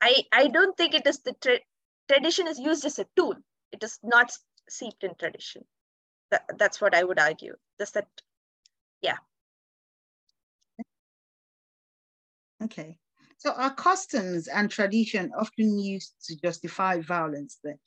I 0.00 0.24
I 0.32 0.48
don't 0.48 0.76
think 0.76 0.94
it 0.94 1.06
is 1.06 1.20
the 1.20 1.34
tra- 1.34 1.60
tradition 2.08 2.48
is 2.48 2.58
used 2.58 2.84
as 2.84 2.98
a 2.98 3.06
tool. 3.14 3.34
It 3.72 3.82
is 3.82 3.98
not 4.02 4.32
seeped 4.68 5.04
in 5.04 5.14
tradition. 5.16 5.64
That, 6.30 6.44
that's 6.58 6.80
what 6.80 6.94
I 6.94 7.04
would 7.04 7.18
argue. 7.18 7.54
Just 7.78 7.94
that, 7.94 8.08
yeah. 9.02 9.16
Okay. 12.62 12.98
So 13.38 13.52
are 13.52 13.74
customs 13.74 14.48
and 14.48 14.70
tradition 14.70 15.30
often 15.38 15.78
used 15.78 16.14
to 16.24 16.36
justify 16.36 17.00
violence 17.00 17.58
then? 17.62 17.78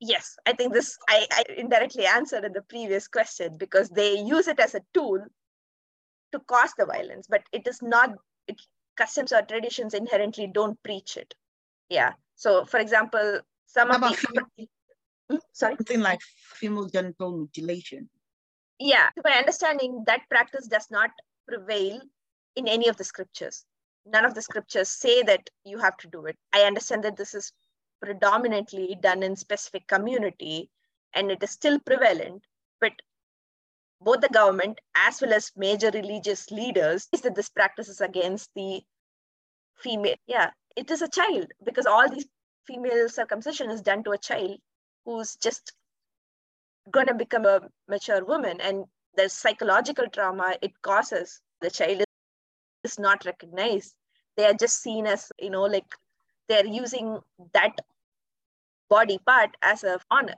Yes, 0.00 0.36
I 0.46 0.52
think 0.52 0.72
this 0.72 0.96
I, 1.08 1.26
I 1.30 1.44
indirectly 1.56 2.06
answered 2.06 2.44
in 2.44 2.52
the 2.52 2.62
previous 2.62 3.08
question 3.08 3.56
because 3.58 3.88
they 3.90 4.18
use 4.18 4.48
it 4.48 4.58
as 4.58 4.74
a 4.74 4.80
tool 4.94 5.22
to 6.32 6.38
cause 6.40 6.72
the 6.78 6.86
violence, 6.86 7.26
but 7.28 7.42
it 7.52 7.66
is 7.66 7.82
not 7.82 8.10
it, 8.46 8.60
customs 8.96 9.32
or 9.32 9.42
traditions 9.42 9.94
inherently 9.94 10.46
don't 10.46 10.82
preach 10.82 11.16
it. 11.16 11.34
Yeah. 11.88 12.12
So 12.34 12.64
for 12.64 12.78
example, 12.80 13.40
some 13.66 13.88
How 13.88 13.96
of 13.96 14.00
the 14.00 14.46
Sorry? 15.60 15.76
Something 15.76 16.00
like 16.00 16.20
female 16.54 16.86
genital 16.86 17.36
mutilation. 17.36 18.08
Yeah, 18.78 19.10
to 19.14 19.22
my 19.22 19.32
understanding, 19.32 20.04
that 20.06 20.22
practice 20.30 20.66
does 20.66 20.90
not 20.90 21.10
prevail 21.46 22.00
in 22.56 22.66
any 22.66 22.88
of 22.88 22.96
the 22.96 23.04
scriptures. 23.04 23.66
None 24.06 24.24
of 24.24 24.34
the 24.34 24.40
scriptures 24.40 24.88
say 24.88 25.22
that 25.24 25.50
you 25.64 25.76
have 25.78 25.98
to 25.98 26.08
do 26.08 26.24
it. 26.24 26.36
I 26.54 26.62
understand 26.62 27.04
that 27.04 27.18
this 27.18 27.34
is 27.34 27.52
predominantly 28.00 28.96
done 29.02 29.22
in 29.22 29.36
specific 29.36 29.86
community 29.86 30.70
and 31.12 31.30
it 31.30 31.42
is 31.42 31.50
still 31.50 31.78
prevalent, 31.80 32.42
but 32.80 32.92
both 34.00 34.22
the 34.22 34.30
government 34.30 34.80
as 34.96 35.20
well 35.20 35.34
as 35.34 35.52
major 35.56 35.90
religious 35.90 36.50
leaders 36.50 37.06
is 37.12 37.20
that 37.20 37.34
this 37.34 37.50
practice 37.50 37.90
is 37.90 38.00
against 38.00 38.48
the 38.56 38.80
female. 39.76 40.16
Yeah, 40.26 40.52
it 40.74 40.90
is 40.90 41.02
a 41.02 41.08
child 41.08 41.48
because 41.62 41.84
all 41.84 42.08
these 42.08 42.26
female 42.66 43.10
circumcision 43.10 43.70
is 43.70 43.82
done 43.82 44.02
to 44.04 44.12
a 44.12 44.18
child 44.18 44.58
who's 45.04 45.36
just 45.36 45.72
going 46.90 47.06
to 47.06 47.14
become 47.14 47.44
a 47.46 47.60
mature 47.88 48.24
woman 48.24 48.60
and 48.60 48.84
the 49.16 49.28
psychological 49.28 50.06
trauma 50.08 50.56
it 50.62 50.72
causes 50.82 51.40
the 51.60 51.70
child 51.70 52.02
is 52.84 52.98
not 52.98 53.24
recognized. 53.24 53.94
They 54.36 54.44
are 54.46 54.54
just 54.54 54.80
seen 54.82 55.06
as 55.06 55.30
you 55.38 55.50
know 55.50 55.62
like 55.64 55.94
they're 56.48 56.66
using 56.66 57.18
that 57.52 57.78
body 58.88 59.18
part 59.26 59.56
as 59.62 59.84
a 59.84 60.00
honor 60.10 60.36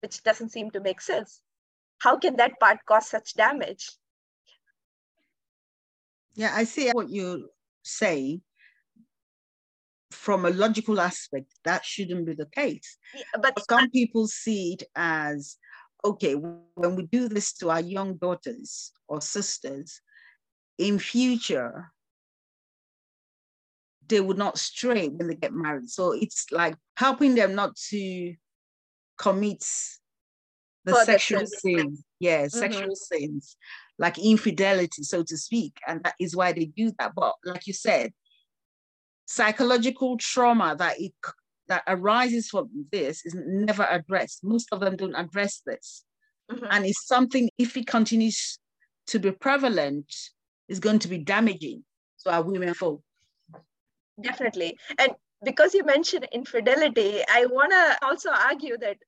which 0.00 0.22
doesn't 0.22 0.50
seem 0.50 0.70
to 0.72 0.80
make 0.80 1.00
sense. 1.00 1.40
How 1.98 2.18
can 2.18 2.36
that 2.36 2.58
part 2.60 2.78
cause 2.86 3.08
such 3.08 3.34
damage? 3.34 3.90
Yeah 6.34 6.52
i 6.54 6.64
see 6.64 6.90
what 6.90 7.08
you 7.08 7.48
say 7.82 8.40
from 10.24 10.46
a 10.46 10.50
logical 10.50 11.00
aspect, 11.00 11.52
that 11.64 11.84
shouldn't 11.84 12.24
be 12.24 12.34
the 12.34 12.46
case. 12.46 12.96
Yeah, 13.14 13.40
but 13.42 13.62
some 13.68 13.90
people 13.90 14.26
see 14.26 14.72
it 14.72 14.84
as 14.96 15.58
okay, 16.04 16.34
when 16.34 16.96
we 16.96 17.04
do 17.04 17.28
this 17.28 17.52
to 17.54 17.70
our 17.70 17.80
young 17.80 18.16
daughters 18.16 18.92
or 19.08 19.20
sisters, 19.20 20.00
in 20.78 20.98
future, 20.98 21.90
they 24.06 24.20
would 24.20 24.36
not 24.36 24.58
stray 24.58 25.08
when 25.08 25.28
they 25.28 25.34
get 25.34 25.52
married. 25.52 25.88
So 25.88 26.12
it's 26.12 26.46
like 26.50 26.76
helping 26.96 27.34
them 27.34 27.54
not 27.54 27.74
to 27.90 28.34
commit 29.18 29.64
the 30.84 30.92
For 30.92 31.04
sexual 31.04 31.46
sins. 31.46 32.04
Yeah, 32.20 32.42
mm-hmm. 32.42 32.58
sexual 32.58 32.94
sins, 32.94 33.56
like 33.98 34.18
infidelity, 34.18 35.02
so 35.02 35.22
to 35.22 35.36
speak. 35.38 35.78
And 35.86 36.02
that 36.04 36.14
is 36.20 36.36
why 36.36 36.52
they 36.52 36.66
do 36.66 36.92
that. 36.98 37.12
But 37.14 37.34
like 37.44 37.66
you 37.66 37.72
said, 37.72 38.12
psychological 39.26 40.16
trauma 40.18 40.76
that 40.78 41.00
it 41.00 41.12
that 41.66 41.82
arises 41.86 42.48
from 42.48 42.68
this 42.92 43.24
is 43.24 43.34
never 43.34 43.86
addressed. 43.90 44.44
Most 44.44 44.68
of 44.70 44.80
them 44.80 44.96
don't 44.96 45.14
address 45.14 45.62
this. 45.64 46.04
Mm-hmm. 46.50 46.66
And 46.70 46.84
it's 46.84 47.06
something, 47.06 47.48
if 47.56 47.76
it 47.76 47.86
continues 47.86 48.58
to 49.06 49.18
be 49.18 49.30
prevalent, 49.30 50.12
is 50.68 50.78
going 50.78 50.98
to 50.98 51.08
be 51.08 51.18
damaging 51.18 51.84
to 52.22 52.32
our 52.32 52.42
women 52.42 52.74
folk. 52.74 53.00
Definitely. 54.20 54.78
And 54.98 55.12
because 55.42 55.74
you 55.74 55.84
mentioned 55.84 56.28
infidelity, 56.32 57.22
I 57.30 57.46
want 57.46 57.72
to 57.72 58.06
also 58.06 58.30
argue 58.30 58.76
that 58.78 58.98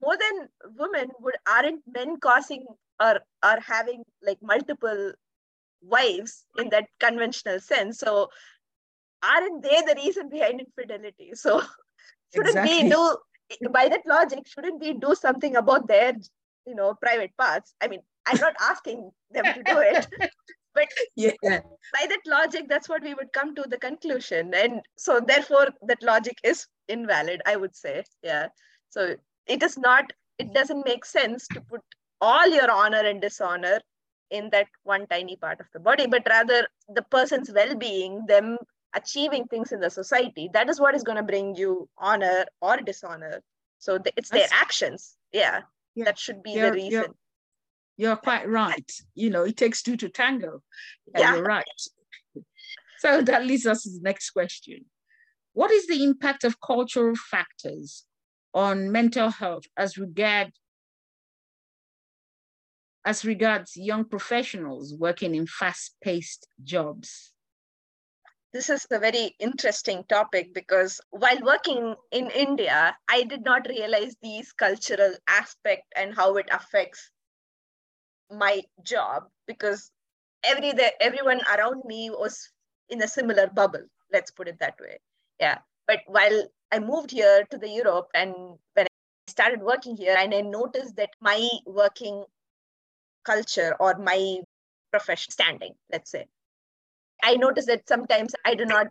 more 0.00 0.16
than 0.16 0.48
women 0.76 1.10
would 1.20 1.36
aren't 1.46 1.82
men 1.92 2.18
causing 2.20 2.64
or 3.00 3.20
are 3.42 3.60
having 3.60 4.02
like 4.22 4.38
multiple 4.42 5.12
wives 5.82 6.44
in 6.58 6.68
that 6.70 6.88
conventional 6.98 7.60
sense. 7.60 7.98
So 7.98 8.30
aren't 9.22 9.62
they 9.62 9.80
the 9.82 9.94
reason 9.96 10.28
behind 10.28 10.60
infidelity? 10.60 11.30
So 11.34 11.60
shouldn't 12.34 12.56
exactly. 12.56 12.84
we 12.84 12.90
do 12.90 13.16
by 13.70 13.88
that 13.88 14.02
logic, 14.06 14.46
shouldn't 14.46 14.80
we 14.80 14.94
do 14.94 15.14
something 15.14 15.56
about 15.56 15.88
their, 15.88 16.14
you 16.66 16.74
know, 16.74 16.94
private 16.94 17.36
parts? 17.36 17.74
I 17.80 17.88
mean, 17.88 18.00
I'm 18.26 18.38
not 18.40 18.54
asking 18.60 19.10
them 19.30 19.44
to 19.44 19.62
do 19.62 19.78
it, 19.78 20.06
but 20.74 20.88
yeah. 21.16 21.32
by 21.42 22.06
that 22.08 22.20
logic, 22.26 22.66
that's 22.68 22.88
what 22.88 23.02
we 23.02 23.14
would 23.14 23.32
come 23.32 23.54
to 23.54 23.64
the 23.68 23.78
conclusion. 23.78 24.52
And 24.54 24.80
so 24.96 25.20
therefore 25.20 25.68
that 25.82 26.02
logic 26.02 26.36
is 26.44 26.66
invalid, 26.88 27.40
I 27.46 27.56
would 27.56 27.74
say. 27.74 28.04
Yeah. 28.22 28.48
So 28.90 29.16
it 29.46 29.62
is 29.62 29.78
not, 29.78 30.12
it 30.38 30.52
doesn't 30.52 30.84
make 30.84 31.04
sense 31.04 31.48
to 31.48 31.60
put 31.62 31.80
all 32.20 32.48
your 32.48 32.70
honor 32.70 33.00
and 33.00 33.20
dishonor 33.20 33.80
in 34.30 34.50
that 34.50 34.66
one 34.82 35.06
tiny 35.06 35.36
part 35.36 35.60
of 35.60 35.66
the 35.72 35.80
body, 35.80 36.06
but 36.06 36.26
rather 36.28 36.68
the 36.94 37.02
person's 37.02 37.50
well-being, 37.50 38.26
them 38.26 38.58
achieving 38.94 39.46
things 39.46 39.72
in 39.72 39.80
the 39.80 39.90
society 39.90 40.48
that 40.52 40.68
is 40.68 40.80
what 40.80 40.94
is 40.94 41.02
going 41.02 41.16
to 41.16 41.22
bring 41.22 41.54
you 41.54 41.88
honor 41.98 42.46
or 42.60 42.78
dishonor. 42.78 43.42
So 43.78 43.98
it's 44.16 44.30
their 44.30 44.48
actions. 44.52 45.16
Yeah, 45.32 45.60
yeah, 45.94 46.04
that 46.04 46.18
should 46.18 46.42
be 46.42 46.58
the 46.58 46.72
reason 46.72 46.90
you're, 46.90 47.06
you're, 47.96 48.16
quite 48.16 48.48
right. 48.48 48.90
You 49.14 49.30
know 49.30 49.44
it 49.44 49.56
takes 49.56 49.82
two 49.82 49.96
to 49.98 50.08
tango. 50.08 50.62
Yeah, 51.14 51.20
yeah. 51.20 51.34
you're 51.34 51.44
right. 51.44 51.64
So 52.98 53.22
that 53.22 53.46
leads 53.46 53.66
us 53.66 53.84
to 53.84 53.90
the 53.90 54.00
next 54.02 54.30
question. 54.30 54.86
What 55.52 55.70
is 55.70 55.86
the 55.86 56.02
impact 56.02 56.44
of 56.44 56.60
cultural 56.60 57.14
factors 57.14 58.04
on 58.54 58.90
mental 58.90 59.30
health 59.30 59.64
as 59.76 59.98
regard 59.98 60.52
as 63.04 63.24
regards 63.24 63.76
young 63.76 64.04
professionals 64.04 64.94
working 64.98 65.34
in 65.34 65.46
fast-paced 65.46 66.46
jobs? 66.62 67.32
This 68.52 68.70
is 68.70 68.86
a 68.90 68.98
very 68.98 69.36
interesting 69.38 70.04
topic 70.04 70.54
because 70.54 71.00
while 71.10 71.38
working 71.42 71.96
in 72.10 72.30
India, 72.30 72.96
I 73.08 73.24
did 73.24 73.44
not 73.44 73.66
realize 73.68 74.16
these 74.22 74.52
cultural 74.52 75.14
aspect 75.28 75.92
and 75.96 76.14
how 76.14 76.36
it 76.36 76.48
affects 76.50 77.10
my 78.30 78.62
job 78.82 79.28
because 79.46 79.90
every 80.44 80.72
day, 80.72 80.92
everyone 81.00 81.42
around 81.46 81.84
me 81.84 82.10
was 82.10 82.50
in 82.88 83.02
a 83.02 83.08
similar 83.08 83.48
bubble. 83.48 83.84
Let's 84.12 84.30
put 84.30 84.48
it 84.48 84.58
that 84.60 84.78
way. 84.80 84.98
Yeah. 85.38 85.58
But 85.86 86.00
while 86.06 86.48
I 86.72 86.78
moved 86.78 87.10
here 87.10 87.44
to 87.50 87.58
the 87.58 87.68
Europe 87.68 88.08
and 88.14 88.34
when 88.74 88.86
I 88.86 89.30
started 89.30 89.60
working 89.62 89.96
here 89.96 90.16
and 90.18 90.34
I 90.34 90.40
noticed 90.40 90.96
that 90.96 91.10
my 91.20 91.48
working 91.66 92.24
culture 93.24 93.76
or 93.78 93.94
my 93.98 94.38
profession 94.90 95.32
standing, 95.32 95.74
let's 95.92 96.10
say. 96.10 96.26
I 97.22 97.34
notice 97.34 97.66
that 97.66 97.88
sometimes 97.88 98.34
I 98.44 98.54
do 98.54 98.64
not 98.64 98.88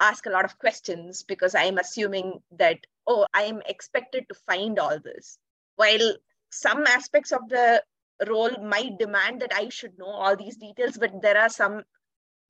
ask 0.00 0.26
a 0.26 0.30
lot 0.30 0.44
of 0.44 0.58
questions 0.58 1.22
because 1.22 1.54
I 1.54 1.64
am 1.64 1.78
assuming 1.78 2.40
that, 2.52 2.78
oh, 3.06 3.26
I 3.32 3.42
am 3.44 3.62
expected 3.66 4.26
to 4.28 4.34
find 4.46 4.78
all 4.78 4.98
this. 4.98 5.38
While 5.76 6.16
some 6.50 6.86
aspects 6.86 7.32
of 7.32 7.48
the 7.48 7.82
role 8.28 8.56
might 8.62 8.98
demand 8.98 9.42
that 9.42 9.54
I 9.54 9.68
should 9.68 9.98
know 9.98 10.06
all 10.06 10.36
these 10.36 10.56
details, 10.56 10.96
but 10.98 11.22
there 11.22 11.38
are 11.38 11.48
some 11.48 11.82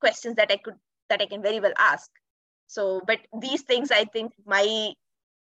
questions 0.00 0.36
that 0.36 0.50
I 0.50 0.56
could 0.56 0.74
that 1.08 1.20
I 1.20 1.26
can 1.26 1.42
very 1.42 1.60
well 1.60 1.72
ask. 1.78 2.10
So, 2.66 3.00
but 3.06 3.20
these 3.40 3.62
things 3.62 3.90
I 3.90 4.04
think 4.04 4.32
my 4.46 4.94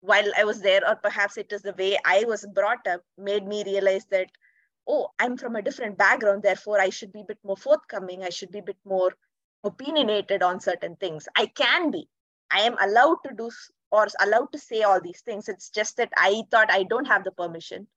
while 0.02 0.32
I 0.38 0.44
was 0.44 0.62
there, 0.62 0.82
or 0.88 0.96
perhaps 0.96 1.38
it 1.38 1.52
is 1.52 1.62
the 1.62 1.74
way 1.78 1.98
I 2.06 2.26
was 2.28 2.46
brought 2.54 2.86
up, 2.88 3.02
made 3.18 3.46
me 3.46 3.64
realize 3.64 4.06
that 4.10 4.30
oh, 4.88 5.10
I'm 5.20 5.38
from 5.38 5.56
a 5.56 5.62
different 5.62 5.98
background, 5.98 6.44
therefore 6.44 6.80
I 6.80 6.90
should 6.90 7.14
be 7.14 7.22
a 7.22 7.26
bit 7.26 7.40
more 7.44 7.58
forthcoming. 7.58 8.24
I 8.24 8.30
should 8.30 8.52
be 8.52 8.60
a 8.60 8.64
bit 8.64 8.78
more 8.86 9.14
opinionated 9.64 10.42
on 10.44 10.60
certain 10.60 10.96
things. 10.96 11.28
I 11.36 11.46
can 11.46 11.92
be. 11.92 12.08
I 12.52 12.62
am 12.62 12.78
allowed 12.80 13.18
to 13.26 13.34
do 13.34 13.50
or 13.92 14.08
allowed 14.20 14.52
to 14.54 14.60
say 14.60 14.82
all 14.82 15.02
these 15.02 15.22
things. 15.22 15.50
It's 15.50 15.70
just 15.70 15.98
that 15.98 16.12
I 16.18 16.44
thought 16.50 16.72
I 16.72 16.84
don't 16.84 17.06
have 17.06 17.24
the 17.24 17.32
permission. 17.32 17.88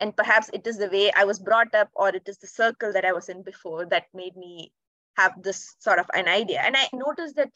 And 0.00 0.16
perhaps 0.16 0.50
it 0.52 0.66
is 0.66 0.76
the 0.76 0.88
way 0.88 1.12
I 1.12 1.24
was 1.24 1.38
brought 1.38 1.74
up, 1.74 1.88
or 1.94 2.08
it 2.08 2.28
is 2.28 2.38
the 2.38 2.48
circle 2.48 2.92
that 2.92 3.04
I 3.04 3.12
was 3.12 3.28
in 3.28 3.42
before 3.42 3.86
that 3.86 4.06
made 4.12 4.36
me 4.36 4.72
have 5.16 5.40
this 5.42 5.76
sort 5.78 6.00
of 6.00 6.06
an 6.12 6.28
idea. 6.28 6.60
And 6.60 6.76
I 6.76 6.88
noticed 6.92 7.36
that 7.36 7.50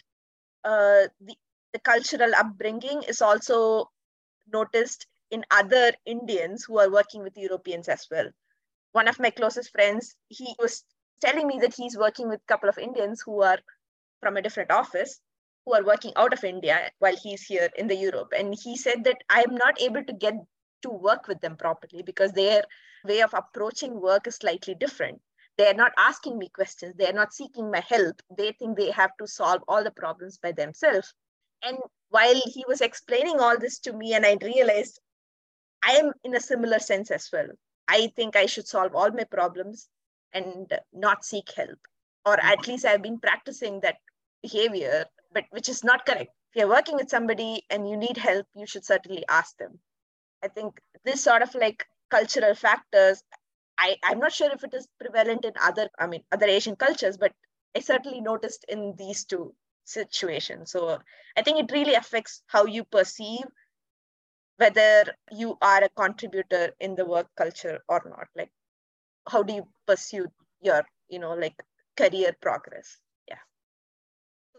uh, 0.64 1.08
the, 1.20 1.34
the 1.72 1.80
cultural 1.80 2.32
upbringing 2.34 3.02
is 3.02 3.20
also 3.20 3.90
noticed 4.52 5.06
in 5.30 5.44
other 5.50 5.92
Indians 6.06 6.64
who 6.64 6.78
are 6.78 6.90
working 6.90 7.22
with 7.22 7.36
Europeans 7.36 7.88
as 7.88 8.06
well 8.10 8.30
one 8.92 9.08
of 9.08 9.18
my 9.18 9.30
closest 9.30 9.70
friends, 9.70 10.14
he 10.28 10.54
was 10.58 10.84
telling 11.20 11.46
me 11.46 11.58
that 11.60 11.74
he's 11.74 11.96
working 11.96 12.28
with 12.28 12.40
a 12.40 12.52
couple 12.52 12.68
of 12.68 12.78
Indians 12.78 13.22
who 13.24 13.42
are 13.42 13.58
from 14.20 14.36
a 14.36 14.42
different 14.42 14.70
office 14.70 15.20
who 15.64 15.74
are 15.74 15.84
working 15.84 16.12
out 16.16 16.32
of 16.32 16.44
India 16.44 16.90
while 16.98 17.16
he's 17.16 17.42
here 17.42 17.68
in 17.76 17.86
the 17.86 17.94
Europe. 17.94 18.32
And 18.36 18.54
he 18.54 18.76
said 18.76 19.04
that 19.04 19.22
I'm 19.28 19.54
not 19.54 19.80
able 19.80 20.04
to 20.04 20.12
get 20.12 20.34
to 20.82 20.90
work 20.90 21.28
with 21.28 21.40
them 21.40 21.56
properly 21.56 22.02
because 22.02 22.32
their 22.32 22.62
way 23.04 23.20
of 23.22 23.34
approaching 23.34 24.00
work 24.00 24.26
is 24.26 24.36
slightly 24.36 24.74
different. 24.74 25.20
They're 25.56 25.74
not 25.74 25.92
asking 25.98 26.38
me 26.38 26.48
questions. 26.54 26.94
They're 26.96 27.12
not 27.12 27.34
seeking 27.34 27.70
my 27.70 27.80
help. 27.80 28.22
They 28.36 28.52
think 28.52 28.76
they 28.76 28.92
have 28.92 29.10
to 29.18 29.26
solve 29.26 29.62
all 29.66 29.82
the 29.82 29.90
problems 29.90 30.38
by 30.38 30.52
themselves. 30.52 31.12
And 31.62 31.76
while 32.10 32.40
he 32.46 32.64
was 32.68 32.80
explaining 32.80 33.40
all 33.40 33.58
this 33.58 33.80
to 33.80 33.92
me, 33.92 34.14
and 34.14 34.24
I 34.24 34.36
realized 34.40 35.00
I 35.82 35.92
am 35.92 36.12
in 36.22 36.34
a 36.34 36.40
similar 36.40 36.78
sense 36.78 37.10
as 37.10 37.28
well. 37.32 37.48
I 37.88 38.08
think 38.14 38.36
I 38.36 38.46
should 38.46 38.68
solve 38.68 38.94
all 38.94 39.10
my 39.10 39.24
problems 39.24 39.88
and 40.32 40.72
not 40.92 41.24
seek 41.24 41.50
help. 41.52 41.78
Or 42.26 42.36
hmm. 42.36 42.46
at 42.46 42.66
least 42.68 42.84
I've 42.84 43.02
been 43.02 43.18
practicing 43.18 43.80
that 43.80 43.96
behavior, 44.42 45.06
but 45.32 45.44
which 45.50 45.68
is 45.68 45.82
not 45.82 46.06
correct. 46.06 46.30
If 46.52 46.60
you're 46.60 46.68
working 46.68 46.96
with 46.96 47.10
somebody 47.10 47.64
and 47.70 47.88
you 47.88 47.96
need 47.96 48.16
help, 48.16 48.46
you 48.54 48.66
should 48.66 48.84
certainly 48.84 49.24
ask 49.28 49.56
them. 49.58 49.78
I 50.42 50.48
think 50.48 50.80
this 51.04 51.22
sort 51.22 51.42
of 51.42 51.54
like 51.54 51.84
cultural 52.10 52.54
factors, 52.54 53.22
I, 53.76 53.96
I'm 54.04 54.18
not 54.18 54.32
sure 54.32 54.50
if 54.52 54.64
it 54.64 54.74
is 54.74 54.88
prevalent 55.00 55.44
in 55.44 55.52
other, 55.60 55.88
I 55.98 56.06
mean, 56.06 56.22
other 56.32 56.46
Asian 56.46 56.76
cultures, 56.76 57.16
but 57.16 57.32
I 57.76 57.80
certainly 57.80 58.20
noticed 58.20 58.64
in 58.68 58.94
these 58.96 59.24
two 59.24 59.54
situations. 59.84 60.70
So 60.70 60.98
I 61.36 61.42
think 61.42 61.58
it 61.58 61.72
really 61.72 61.94
affects 61.94 62.42
how 62.46 62.66
you 62.66 62.84
perceive 62.84 63.44
whether 64.58 65.14
you 65.30 65.56
are 65.62 65.84
a 65.84 65.88
contributor 65.90 66.72
in 66.80 66.94
the 66.94 67.04
work 67.04 67.28
culture 67.36 67.80
or 67.88 68.02
not 68.04 68.26
like 68.36 68.50
how 69.28 69.42
do 69.42 69.54
you 69.54 69.66
pursue 69.86 70.26
your 70.60 70.84
you 71.08 71.18
know 71.18 71.34
like 71.34 71.54
career 71.96 72.36
progress? 72.40 72.98
Yeah. 73.28 73.42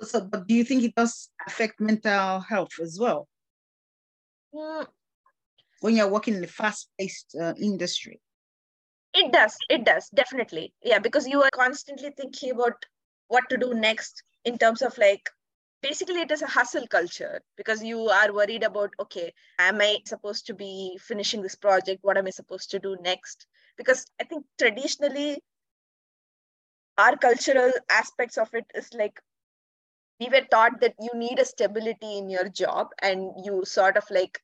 So 0.02 0.22
but 0.22 0.48
do 0.48 0.54
you 0.54 0.64
think 0.64 0.84
it 0.84 0.96
does 0.96 1.30
affect 1.46 1.80
mental 1.80 2.40
health 2.40 2.80
as 2.82 2.98
well? 3.00 3.28
Mm. 4.54 4.88
when 5.82 5.96
you're 5.96 6.10
working 6.10 6.34
in 6.34 6.44
a 6.44 6.48
fast-paced 6.48 7.36
uh, 7.40 7.54
industry? 7.62 8.20
It 9.14 9.32
does 9.32 9.56
it 9.70 9.86
does 9.86 10.10
definitely. 10.10 10.74
Yeah 10.84 11.00
because 11.00 11.28
you 11.28 11.42
are 11.44 11.52
constantly 11.54 12.12
thinking 12.18 12.52
about 12.52 12.86
what 13.28 13.50
to 13.50 13.58
do 13.58 13.74
next 13.74 14.24
in 14.46 14.58
terms 14.58 14.82
of 14.82 14.98
like 14.98 15.30
basically 15.82 16.22
it 16.22 16.32
is 16.32 16.42
a 16.42 16.48
hustle 16.48 16.88
culture 16.88 17.42
because 17.58 17.84
you 17.84 18.10
are 18.10 18.34
worried 18.34 18.64
about 18.64 18.94
okay 19.00 19.34
am 19.60 19.82
i 19.82 19.98
supposed 20.06 20.46
to 20.46 20.54
be 20.54 20.98
finishing 21.02 21.42
this 21.42 21.56
project? 21.56 22.00
What 22.04 22.18
am 22.18 22.28
i 22.28 22.32
supposed 22.32 22.72
to 22.72 22.80
do 22.80 22.98
next? 23.02 23.46
Because 23.78 24.06
i 24.22 24.24
think 24.24 24.46
traditionally 24.58 25.42
our 26.98 27.16
cultural 27.18 27.72
aspects 27.90 28.38
of 28.38 28.50
it 28.54 28.66
is 28.76 28.94
like 28.94 29.22
we 30.20 30.28
were 30.28 30.46
taught 30.52 30.82
that 30.82 30.96
you 31.00 31.18
need 31.18 31.40
a 31.40 31.46
stability 31.46 32.18
in 32.18 32.30
your 32.30 32.50
job 32.50 32.90
and 33.02 33.32
you 33.44 33.64
sort 33.66 33.96
of 33.96 34.04
like 34.12 34.42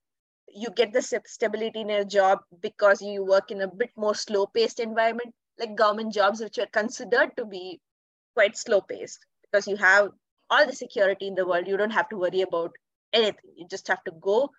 you 0.47 0.69
get 0.69 0.93
the 0.93 1.01
stability 1.01 1.81
in 1.81 1.89
your 1.89 2.05
job 2.05 2.39
because 2.61 3.01
you 3.01 3.25
work 3.25 3.51
in 3.51 3.61
a 3.61 3.67
bit 3.67 3.91
more 3.97 4.15
slow 4.15 4.45
paced 4.45 4.79
environment. 4.79 5.33
Like 5.59 5.75
government 5.75 6.13
jobs 6.13 6.39
which 6.39 6.59
are 6.59 6.67
considered 6.67 7.31
to 7.37 7.45
be 7.45 7.79
quite 8.35 8.57
slow 8.57 8.81
paced 8.81 9.25
because 9.41 9.67
you 9.67 9.75
have 9.77 10.09
all 10.49 10.65
the 10.65 10.73
security 10.75 11.27
in 11.27 11.35
the 11.35 11.45
world. 11.45 11.67
You 11.67 11.77
don't 11.77 11.91
have 11.91 12.09
to 12.09 12.17
worry 12.17 12.41
about 12.41 12.75
anything. 13.13 13.51
You 13.55 13.67
just 13.69 13.87
have 13.87 14.03
to 14.05 14.11
go, 14.21 14.49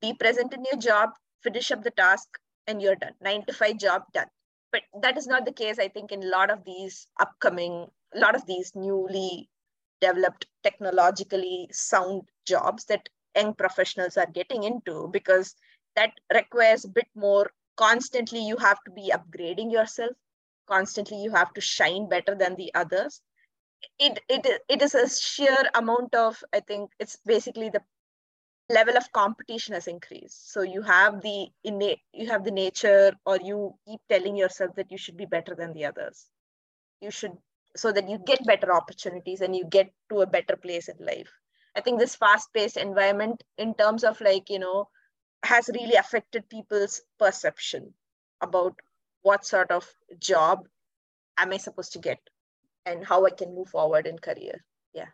be 0.00 0.14
present 0.14 0.52
in 0.54 0.64
your 0.64 0.80
job, 0.80 1.10
finish 1.42 1.70
up 1.72 1.82
the 1.82 1.90
task, 1.90 2.28
and 2.66 2.80
you're 2.80 2.96
done. 2.96 3.14
Nine 3.20 3.44
to 3.46 3.52
five 3.52 3.78
job 3.78 4.02
done. 4.12 4.28
But 4.72 4.82
that 5.02 5.16
is 5.16 5.26
not 5.26 5.44
the 5.44 5.52
case, 5.52 5.78
I 5.78 5.88
think, 5.88 6.12
in 6.12 6.22
a 6.22 6.28
lot 6.28 6.50
of 6.50 6.64
these 6.64 7.06
upcoming, 7.20 7.86
a 8.14 8.18
lot 8.18 8.34
of 8.34 8.46
these 8.46 8.72
newly 8.74 9.48
developed 10.00 10.46
technologically 10.62 11.68
sound 11.72 12.22
jobs 12.46 12.84
that 12.86 13.08
young 13.36 13.54
professionals 13.54 14.16
are 14.16 14.26
getting 14.26 14.64
into 14.64 15.08
because 15.12 15.54
that 15.96 16.12
requires 16.32 16.84
a 16.84 16.88
bit 16.88 17.08
more 17.14 17.50
constantly 17.76 18.40
you 18.40 18.56
have 18.56 18.78
to 18.84 18.90
be 18.90 19.12
upgrading 19.12 19.72
yourself 19.72 20.12
constantly 20.68 21.20
you 21.22 21.30
have 21.30 21.52
to 21.52 21.60
shine 21.60 22.08
better 22.08 22.34
than 22.34 22.54
the 22.56 22.72
others 22.74 23.20
it 23.98 24.18
it 24.28 24.62
it 24.68 24.82
is 24.82 24.94
a 24.94 25.08
sheer 25.08 25.56
amount 25.74 26.14
of 26.14 26.42
i 26.52 26.60
think 26.60 26.90
it's 26.98 27.16
basically 27.24 27.68
the 27.70 27.80
level 28.70 28.96
of 28.96 29.12
competition 29.12 29.74
has 29.74 29.86
increased. 29.86 30.52
So 30.52 30.62
you 30.62 30.82
have 30.82 31.20
the 31.22 31.48
innate 31.64 32.00
you 32.12 32.28
have 32.28 32.44
the 32.44 32.50
nature 32.50 33.12
or 33.26 33.38
you 33.42 33.74
keep 33.86 34.00
telling 34.08 34.36
yourself 34.36 34.74
that 34.76 34.90
you 34.90 34.98
should 34.98 35.16
be 35.16 35.26
better 35.26 35.54
than 35.54 35.72
the 35.72 35.84
others. 35.86 36.26
You 37.00 37.10
should 37.10 37.36
so 37.76 37.92
that 37.92 38.08
you 38.08 38.18
get 38.24 38.46
better 38.46 38.72
opportunities 38.72 39.40
and 39.40 39.54
you 39.54 39.64
get 39.66 39.92
to 40.10 40.20
a 40.20 40.26
better 40.26 40.56
place 40.56 40.88
in 40.88 40.96
life. 41.04 41.30
I 41.76 41.80
think 41.80 41.98
this 41.98 42.14
fast 42.14 42.52
paced 42.54 42.76
environment 42.76 43.42
in 43.58 43.74
terms 43.74 44.04
of 44.04 44.20
like 44.20 44.48
you 44.48 44.58
know 44.58 44.88
has 45.44 45.68
really 45.74 45.96
affected 45.96 46.48
people's 46.48 47.02
perception 47.18 47.92
about 48.40 48.74
what 49.22 49.44
sort 49.44 49.70
of 49.70 49.86
job 50.18 50.66
am 51.38 51.52
i 51.52 51.56
supposed 51.56 51.92
to 51.92 51.98
get 51.98 52.18
and 52.86 53.04
how 53.04 53.24
I 53.26 53.30
can 53.30 53.54
move 53.54 53.68
forward 53.68 54.06
in 54.06 54.18
career. 54.18 54.64
Yeah. 54.92 55.08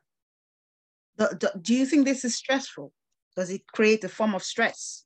The, 1.16 1.37
the, 1.40 1.59
do 1.61 1.74
you 1.74 1.87
think 1.87 2.04
this 2.04 2.24
is 2.24 2.37
stressful? 2.37 2.92
Does 3.37 3.50
it 3.50 3.66
create 3.66 4.04
a 4.04 4.09
form 4.09 4.35
of 4.35 4.42
stress? 4.42 5.04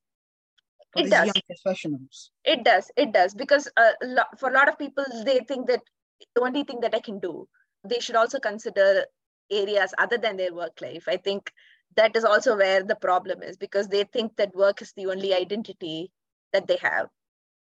it 0.97 1.11
does. 1.11 1.27
Young 1.27 1.43
professionals? 1.47 2.31
It 2.45 2.65
does. 2.65 2.91
It 2.97 3.13
does 3.13 3.35
because 3.35 3.69
uh, 3.77 3.93
for 4.39 4.51
a 4.51 4.55
lot 4.55 4.69
of 4.69 4.79
people, 4.79 5.05
they 5.25 5.41
think 5.41 5.67
that 5.67 5.83
the 6.35 6.43
only 6.43 6.63
thing 6.63 6.81
that 6.81 6.95
I 6.95 7.01
can 7.01 7.19
do, 7.19 7.49
they 7.83 7.99
should 7.99 8.15
also 8.15 8.39
consider 8.39 9.05
areas 9.51 9.95
other 9.99 10.19
than 10.19 10.37
their 10.37 10.55
work 10.55 10.81
life 10.81 11.05
i 11.09 11.17
think 11.17 11.53
that 11.97 12.17
is 12.17 12.25
also 12.25 12.57
where 12.57 12.83
the 12.83 12.97
problem 12.97 13.43
is 13.43 13.57
because 13.57 13.89
they 13.89 14.05
think 14.05 14.37
that 14.37 14.55
work 14.55 14.83
is 14.83 14.93
the 14.93 15.07
only 15.07 15.35
identity 15.35 16.11
that 16.53 16.67
they 16.67 16.79
have 16.81 17.09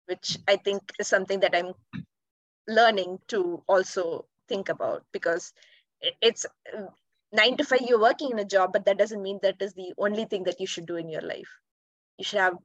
which 0.06 0.38
i 0.48 0.56
think 0.56 0.82
is 0.98 1.06
something 1.06 1.40
that 1.40 1.54
i'm 1.54 1.72
learning 2.68 3.18
to 3.28 3.62
also 3.68 4.26
think 4.48 4.68
about 4.68 5.04
because 5.12 5.52
it's 6.20 6.46
nine 7.32 7.56
to 7.56 7.64
five 7.64 7.80
you're 7.80 8.00
working 8.00 8.30
in 8.30 8.38
a 8.38 8.44
job 8.44 8.72
but 8.72 8.84
that 8.84 8.98
doesn't 8.98 9.22
mean 9.22 9.38
that 9.42 9.60
is 9.60 9.74
the 9.74 9.92
only 9.98 10.24
thing 10.24 10.44
that 10.44 10.60
you 10.60 10.66
should 10.66 10.86
do 10.86 10.96
in 10.96 11.08
your 11.08 11.22
life. 11.22 11.50
You 12.18 12.24
should 12.24 12.40
have 12.40 12.56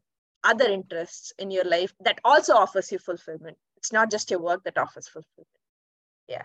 other 0.43 0.65
interests 0.65 1.33
in 1.37 1.51
your 1.51 1.65
life 1.65 1.93
that 1.99 2.19
also 2.23 2.53
offers 2.53 2.91
you 2.91 2.99
fulfillment. 2.99 3.57
It's 3.77 3.91
not 3.91 4.11
just 4.11 4.31
your 4.31 4.39
work 4.39 4.63
that 4.63 4.77
offers 4.77 5.07
fulfillment. 5.07 5.47
Yeah. 6.27 6.43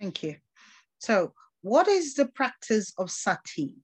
Thank 0.00 0.22
you. 0.22 0.36
So 0.98 1.34
what 1.62 1.88
is 1.88 2.14
the 2.14 2.26
practice 2.26 2.92
of 2.98 3.10
sati 3.10 3.76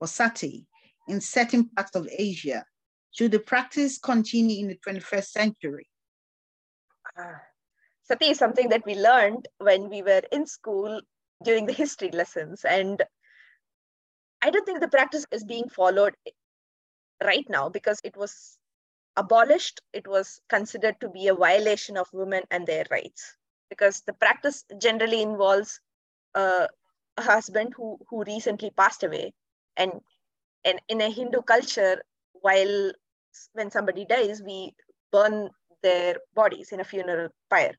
or 0.00 0.06
sati 0.06 0.66
in 1.08 1.20
certain 1.20 1.68
parts 1.70 1.96
of 1.96 2.08
asia? 2.16 2.64
Should 3.12 3.32
the 3.32 3.40
practice 3.40 3.98
continue 3.98 4.60
in 4.60 4.68
the 4.68 4.78
21st 4.86 5.26
century? 5.26 5.86
Uh, 7.18 7.38
sati 8.12 8.30
is 8.30 8.38
something 8.38 8.68
that 8.68 8.84
we 8.84 8.94
learned 8.94 9.48
when 9.58 9.88
we 9.88 10.02
were 10.02 10.22
in 10.30 10.46
school 10.46 11.00
during 11.42 11.64
the 11.66 11.72
history 11.72 12.10
lessons. 12.10 12.64
And 12.64 13.02
I 14.42 14.50
don't 14.50 14.66
think 14.66 14.80
the 14.80 14.88
practice 14.88 15.24
is 15.32 15.44
being 15.44 15.68
followed 15.70 16.14
right 17.24 17.46
now 17.48 17.70
because 17.70 18.00
it 18.04 18.14
was 18.16 18.58
abolished. 19.16 19.80
It 19.94 20.06
was 20.06 20.40
considered 20.50 21.00
to 21.00 21.08
be 21.08 21.28
a 21.28 21.34
violation 21.34 21.96
of 21.96 22.06
women 22.12 22.42
and 22.50 22.66
their 22.66 22.84
rights 22.90 23.36
because 23.70 24.02
the 24.02 24.12
practice 24.12 24.64
generally 24.78 25.22
involves 25.22 25.80
uh, 26.34 26.66
a 27.16 27.22
husband 27.22 27.72
who, 27.74 27.98
who 28.10 28.24
recently 28.24 28.70
passed 28.76 29.04
away. 29.04 29.32
And, 29.78 29.92
and 30.66 30.80
in 30.88 31.00
a 31.00 31.08
Hindu 31.08 31.40
culture, 31.42 32.02
while 32.32 32.92
when 33.54 33.70
somebody 33.70 34.04
dies, 34.04 34.42
we 34.44 34.74
burn 35.10 35.48
their 35.82 36.16
bodies 36.34 36.72
in 36.72 36.80
a 36.80 36.84
funeral 36.84 37.28
pyre. 37.48 37.74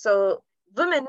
So 0.00 0.42
women 0.74 1.06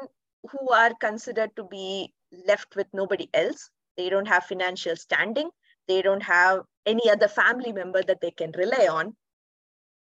who 0.50 0.70
are 0.70 0.94
considered 1.00 1.56
to 1.56 1.64
be 1.64 2.14
left 2.46 2.76
with 2.76 2.88
nobody 2.94 3.30
else. 3.34 3.70
They 3.96 4.10
don't 4.10 4.28
have 4.28 4.44
financial 4.44 4.98
standing. 4.98 5.50
They 5.88 6.02
don't 6.02 6.24
have 6.24 6.64
any 6.86 7.10
other 7.10 7.30
family 7.30 7.72
member 7.72 8.04
that 8.04 8.20
they 8.20 8.32
can 8.32 8.52
rely 8.58 8.88
on. 8.92 9.16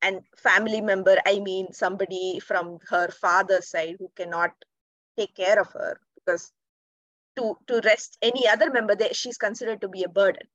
And 0.02 0.22
family 0.36 0.82
member, 0.82 1.16
I 1.26 1.40
mean 1.40 1.72
somebody 1.72 2.42
from 2.42 2.80
her 2.90 3.08
father's 3.08 3.70
side 3.70 3.96
who 3.98 4.12
cannot 4.18 4.52
take 5.18 5.34
care 5.36 5.58
of 5.58 5.72
her 5.72 5.98
because 6.16 6.52
to, 7.38 7.58
to 7.68 7.80
rest 7.86 8.18
any 8.22 8.46
other 8.46 8.72
member, 8.72 8.96
they, 8.96 9.14
she's 9.14 9.38
considered 9.38 9.80
to 9.82 9.88
be 9.88 10.04
a 10.04 10.10
burden. 10.10 10.48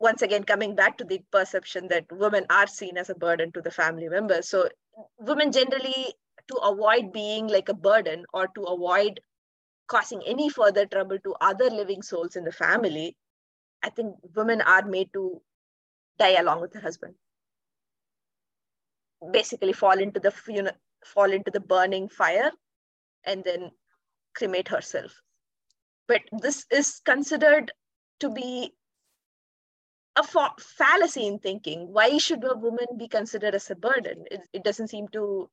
Once 0.00 0.22
again, 0.22 0.44
coming 0.44 0.74
back 0.74 0.96
to 0.98 1.04
the 1.04 1.20
perception 1.30 1.88
that 1.88 2.10
women 2.10 2.46
are 2.48 2.66
seen 2.66 2.96
as 2.96 3.10
a 3.10 3.14
burden 3.14 3.52
to 3.52 3.60
the 3.60 3.70
family 3.70 4.08
members. 4.08 4.48
So 4.48 4.70
women 5.18 5.52
generally 5.52 6.14
to 6.52 6.58
avoid 6.58 7.12
being 7.12 7.48
like 7.48 7.68
a 7.70 7.74
burden 7.74 8.26
or 8.32 8.48
to 8.48 8.62
avoid 8.62 9.20
causing 9.88 10.22
any 10.26 10.48
further 10.48 10.86
trouble 10.86 11.18
to 11.20 11.34
other 11.40 11.70
living 11.70 12.02
souls 12.02 12.36
in 12.36 12.44
the 12.44 12.52
family, 12.52 13.16
I 13.82 13.90
think 13.90 14.16
women 14.36 14.60
are 14.62 14.84
made 14.86 15.12
to 15.14 15.42
die 16.18 16.36
along 16.40 16.60
with 16.62 16.74
her 16.74 16.80
husband. 16.80 17.14
Basically, 19.32 19.72
fall 19.72 19.98
into 19.98 20.20
the 20.20 20.34
you 20.48 20.62
know, 20.62 20.72
fall 21.04 21.32
into 21.32 21.50
the 21.50 21.60
burning 21.60 22.08
fire, 22.08 22.52
and 23.24 23.44
then 23.44 23.72
cremate 24.34 24.68
herself. 24.68 25.22
But 26.08 26.22
this 26.32 26.66
is 26.70 27.00
considered 27.04 27.72
to 28.20 28.30
be 28.30 28.74
a 30.16 30.24
fa- 30.24 30.54
fallacy 30.60 31.26
in 31.26 31.38
thinking. 31.38 31.92
Why 31.92 32.18
should 32.18 32.44
a 32.44 32.56
woman 32.56 32.86
be 32.98 33.08
considered 33.08 33.54
as 33.54 33.70
a 33.70 33.76
burden? 33.76 34.26
It, 34.30 34.40
it 34.52 34.64
doesn't 34.64 34.88
seem 34.88 35.08
to 35.08 35.50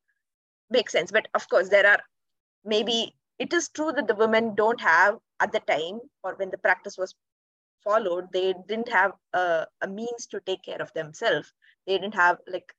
makes 0.70 0.92
sense. 0.92 1.12
But 1.12 1.28
of 1.34 1.48
course, 1.50 1.70
there 1.70 1.86
are 1.86 2.00
maybe 2.64 3.16
it 3.38 3.54
is 3.54 3.70
true 3.70 3.92
that 3.94 4.08
the 4.08 4.16
women 4.16 4.56
don't 4.56 4.82
have 4.82 5.18
at 5.40 5.52
the 5.52 5.62
time 5.62 6.00
or 6.24 6.36
when 6.36 6.50
the 6.52 6.58
practice 6.58 6.98
was 6.98 7.16
followed, 7.84 8.28
they 8.32 8.54
didn't 8.68 8.90
have 8.90 9.14
a, 9.34 9.66
a 9.82 9.88
means 9.88 10.28
to 10.28 10.42
take 10.42 10.64
care 10.64 10.82
of 10.82 10.94
themselves. 10.94 11.54
They 11.88 11.98
didn't 11.98 12.16
have 12.16 12.38
like 12.48 12.74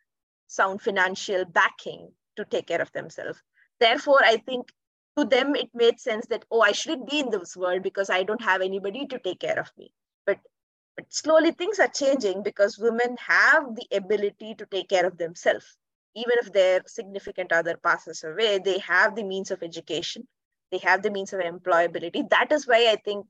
sound 0.47 0.83
financial 0.83 1.45
backing 1.45 2.13
to 2.37 2.45
take 2.45 2.67
care 2.67 2.83
of 2.83 2.93
themselves. 2.93 3.43
Therefore, 3.79 4.23
I 4.23 4.37
think 4.37 4.69
to 5.17 5.25
them 5.25 5.57
it 5.57 5.71
made 5.75 5.99
sense 5.99 6.27
that 6.27 6.45
oh, 6.51 6.61
I 6.61 6.73
shouldn't 6.73 7.11
be 7.11 7.21
in 7.21 7.31
this 7.31 7.57
world 7.57 7.83
because 7.83 8.11
I 8.11 8.23
don't 8.23 8.43
have 8.43 8.61
anybody 8.61 9.07
to 9.07 9.19
take 9.19 9.41
care 9.41 9.59
of 9.59 9.71
me. 9.79 9.93
But 10.27 10.39
but 10.97 11.13
slowly 11.13 11.53
things 11.53 11.79
are 11.79 11.89
changing 11.89 12.43
because 12.43 12.79
women 12.79 13.17
have 13.27 13.75
the 13.75 13.97
ability 13.97 14.55
to 14.57 14.67
take 14.67 14.89
care 14.91 15.07
of 15.07 15.17
themselves 15.17 15.79
even 16.15 16.33
if 16.39 16.53
their 16.53 16.83
significant 16.87 17.53
other 17.53 17.77
passes 17.77 18.25
away, 18.25 18.59
they 18.59 18.79
have 18.79 19.15
the 19.15 19.25
means 19.25 19.51
of 19.51 19.63
education, 19.63 20.27
they 20.71 20.79
have 20.79 21.03
the 21.03 21.11
means 21.11 21.33
of 21.33 21.41
employability. 21.41 22.29
That 22.31 22.53
is 22.53 22.67
why 22.67 22.89
I 22.91 22.97
think 22.97 23.27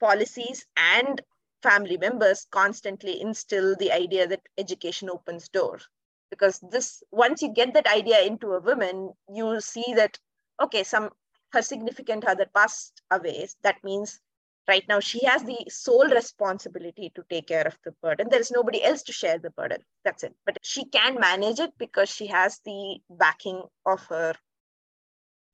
policies 0.00 0.66
and 0.76 1.20
family 1.62 1.96
members 1.96 2.46
constantly 2.50 3.20
instill 3.20 3.74
the 3.76 3.92
idea 3.92 4.26
that 4.26 4.48
education 4.58 5.10
opens 5.10 5.48
doors. 5.48 5.88
Because 6.30 6.60
this, 6.70 7.02
once 7.10 7.42
you 7.42 7.52
get 7.52 7.74
that 7.74 7.86
idea 7.86 8.20
into 8.20 8.52
a 8.52 8.60
woman, 8.60 9.12
you 9.32 9.60
see 9.60 9.94
that, 9.94 10.18
okay, 10.62 10.84
some 10.84 11.10
her 11.52 11.62
significant 11.62 12.26
other 12.26 12.46
passed 12.54 13.00
away. 13.10 13.48
That 13.62 13.82
means 13.82 14.20
right 14.68 14.84
now 14.88 15.00
she 15.00 15.24
has 15.24 15.42
the 15.44 15.58
sole 15.68 16.08
responsibility 16.08 17.10
to 17.14 17.24
take 17.30 17.48
care 17.48 17.66
of 17.66 17.78
the 17.84 17.92
burden. 18.02 18.28
There 18.30 18.40
is 18.40 18.50
nobody 18.50 18.82
else 18.84 19.02
to 19.04 19.12
share 19.12 19.38
the 19.38 19.50
burden. 19.50 19.78
That's 20.04 20.22
it. 20.24 20.34
But 20.46 20.58
she 20.62 20.84
can 20.86 21.18
manage 21.18 21.58
it 21.60 21.72
because 21.78 22.08
she 22.08 22.26
has 22.28 22.60
the 22.64 22.98
backing 23.10 23.62
of 23.86 24.04
her 24.06 24.34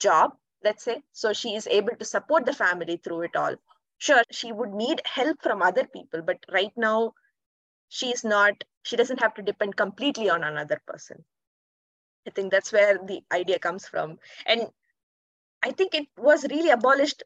job 0.00 0.32
let's 0.64 0.84
say. 0.84 1.02
So 1.12 1.32
she 1.34 1.54
is 1.54 1.66
able 1.66 1.94
to 1.98 2.04
support 2.06 2.46
the 2.46 2.54
family 2.54 2.96
through 2.96 3.22
it 3.22 3.36
all. 3.36 3.54
Sure 3.98 4.22
she 4.30 4.50
would 4.52 4.72
need 4.72 5.00
help 5.04 5.42
from 5.42 5.62
other 5.62 5.86
people 5.86 6.22
but 6.22 6.38
right 6.52 6.72
now 6.76 7.12
she 7.88 8.10
is 8.10 8.24
not 8.24 8.64
she 8.82 8.96
doesn't 8.96 9.20
have 9.20 9.34
to 9.34 9.42
depend 9.42 9.76
completely 9.76 10.28
on 10.30 10.42
another 10.44 10.80
person. 10.86 11.24
I 12.26 12.30
think 12.30 12.50
that's 12.50 12.72
where 12.72 12.98
the 12.98 13.22
idea 13.32 13.58
comes 13.58 13.86
from. 13.86 14.18
And 14.46 14.68
i 15.62 15.70
think 15.70 15.94
it 15.94 16.08
was 16.18 16.44
really 16.50 16.70
abolished 16.70 17.22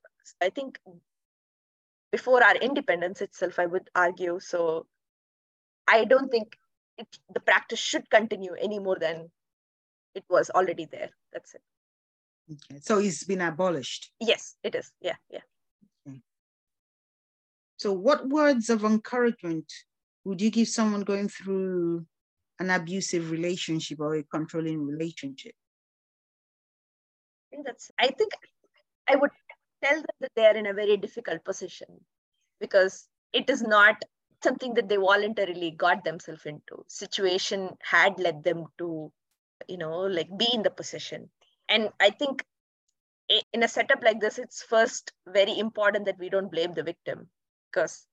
i 0.46 0.48
think 0.48 0.78
before 2.10 2.42
our 2.42 2.56
independence 2.56 3.20
itself, 3.20 3.58
I 3.58 3.66
would 3.66 3.90
argue. 3.94 4.38
So 4.40 4.86
I 5.86 6.04
don't 6.04 6.30
think 6.30 6.56
it, 6.96 7.06
the 7.32 7.40
practice 7.40 7.78
should 7.78 8.10
continue 8.10 8.54
any 8.54 8.78
more 8.78 8.98
than 8.98 9.30
it 10.14 10.24
was 10.28 10.50
already 10.50 10.86
there. 10.86 11.10
That's 11.32 11.54
it. 11.54 11.62
Okay. 12.50 12.80
So 12.80 12.98
it's 12.98 13.24
been 13.24 13.42
abolished? 13.42 14.10
Yes, 14.20 14.56
it 14.62 14.74
is. 14.74 14.90
Yeah, 15.00 15.16
yeah. 15.30 15.40
Okay. 16.08 16.20
So 17.76 17.92
what 17.92 18.28
words 18.28 18.70
of 18.70 18.84
encouragement 18.84 19.70
would 20.24 20.40
you 20.40 20.50
give 20.50 20.68
someone 20.68 21.02
going 21.02 21.28
through 21.28 22.06
an 22.58 22.70
abusive 22.70 23.30
relationship 23.30 24.00
or 24.00 24.16
a 24.16 24.22
controlling 24.24 24.84
relationship? 24.84 25.52
I 27.46 27.56
think 27.56 27.66
that's, 27.66 27.90
I 27.98 28.08
think 28.08 28.32
I 29.08 29.16
would 29.16 29.30
tell 29.82 29.96
them 29.96 30.16
that 30.20 30.32
they 30.34 30.46
are 30.46 30.56
in 30.56 30.66
a 30.66 30.74
very 30.74 30.96
difficult 30.96 31.44
position 31.44 31.88
because 32.60 33.08
it 33.32 33.48
is 33.50 33.62
not 33.62 33.96
something 34.42 34.74
that 34.74 34.88
they 34.88 34.96
voluntarily 34.96 35.70
got 35.72 36.04
themselves 36.04 36.46
into. 36.46 36.84
Situation 36.88 37.70
had 37.82 38.18
led 38.18 38.44
them 38.44 38.66
to 38.78 39.12
you 39.66 39.76
know 39.78 40.00
like 40.00 40.28
be 40.38 40.48
in 40.52 40.62
the 40.62 40.70
position. 40.70 41.30
And 41.68 41.90
i 42.00 42.10
think 42.10 42.44
in 43.52 43.62
a 43.62 43.68
setup 43.68 44.02
like 44.02 44.20
this 44.20 44.38
it's 44.38 44.62
first 44.62 45.12
very 45.26 45.58
important 45.58 46.06
that 46.06 46.18
we 46.18 46.30
don't 46.30 46.50
blame 46.50 46.72
the 46.72 46.82
victim 46.82 47.28
because 47.70 48.06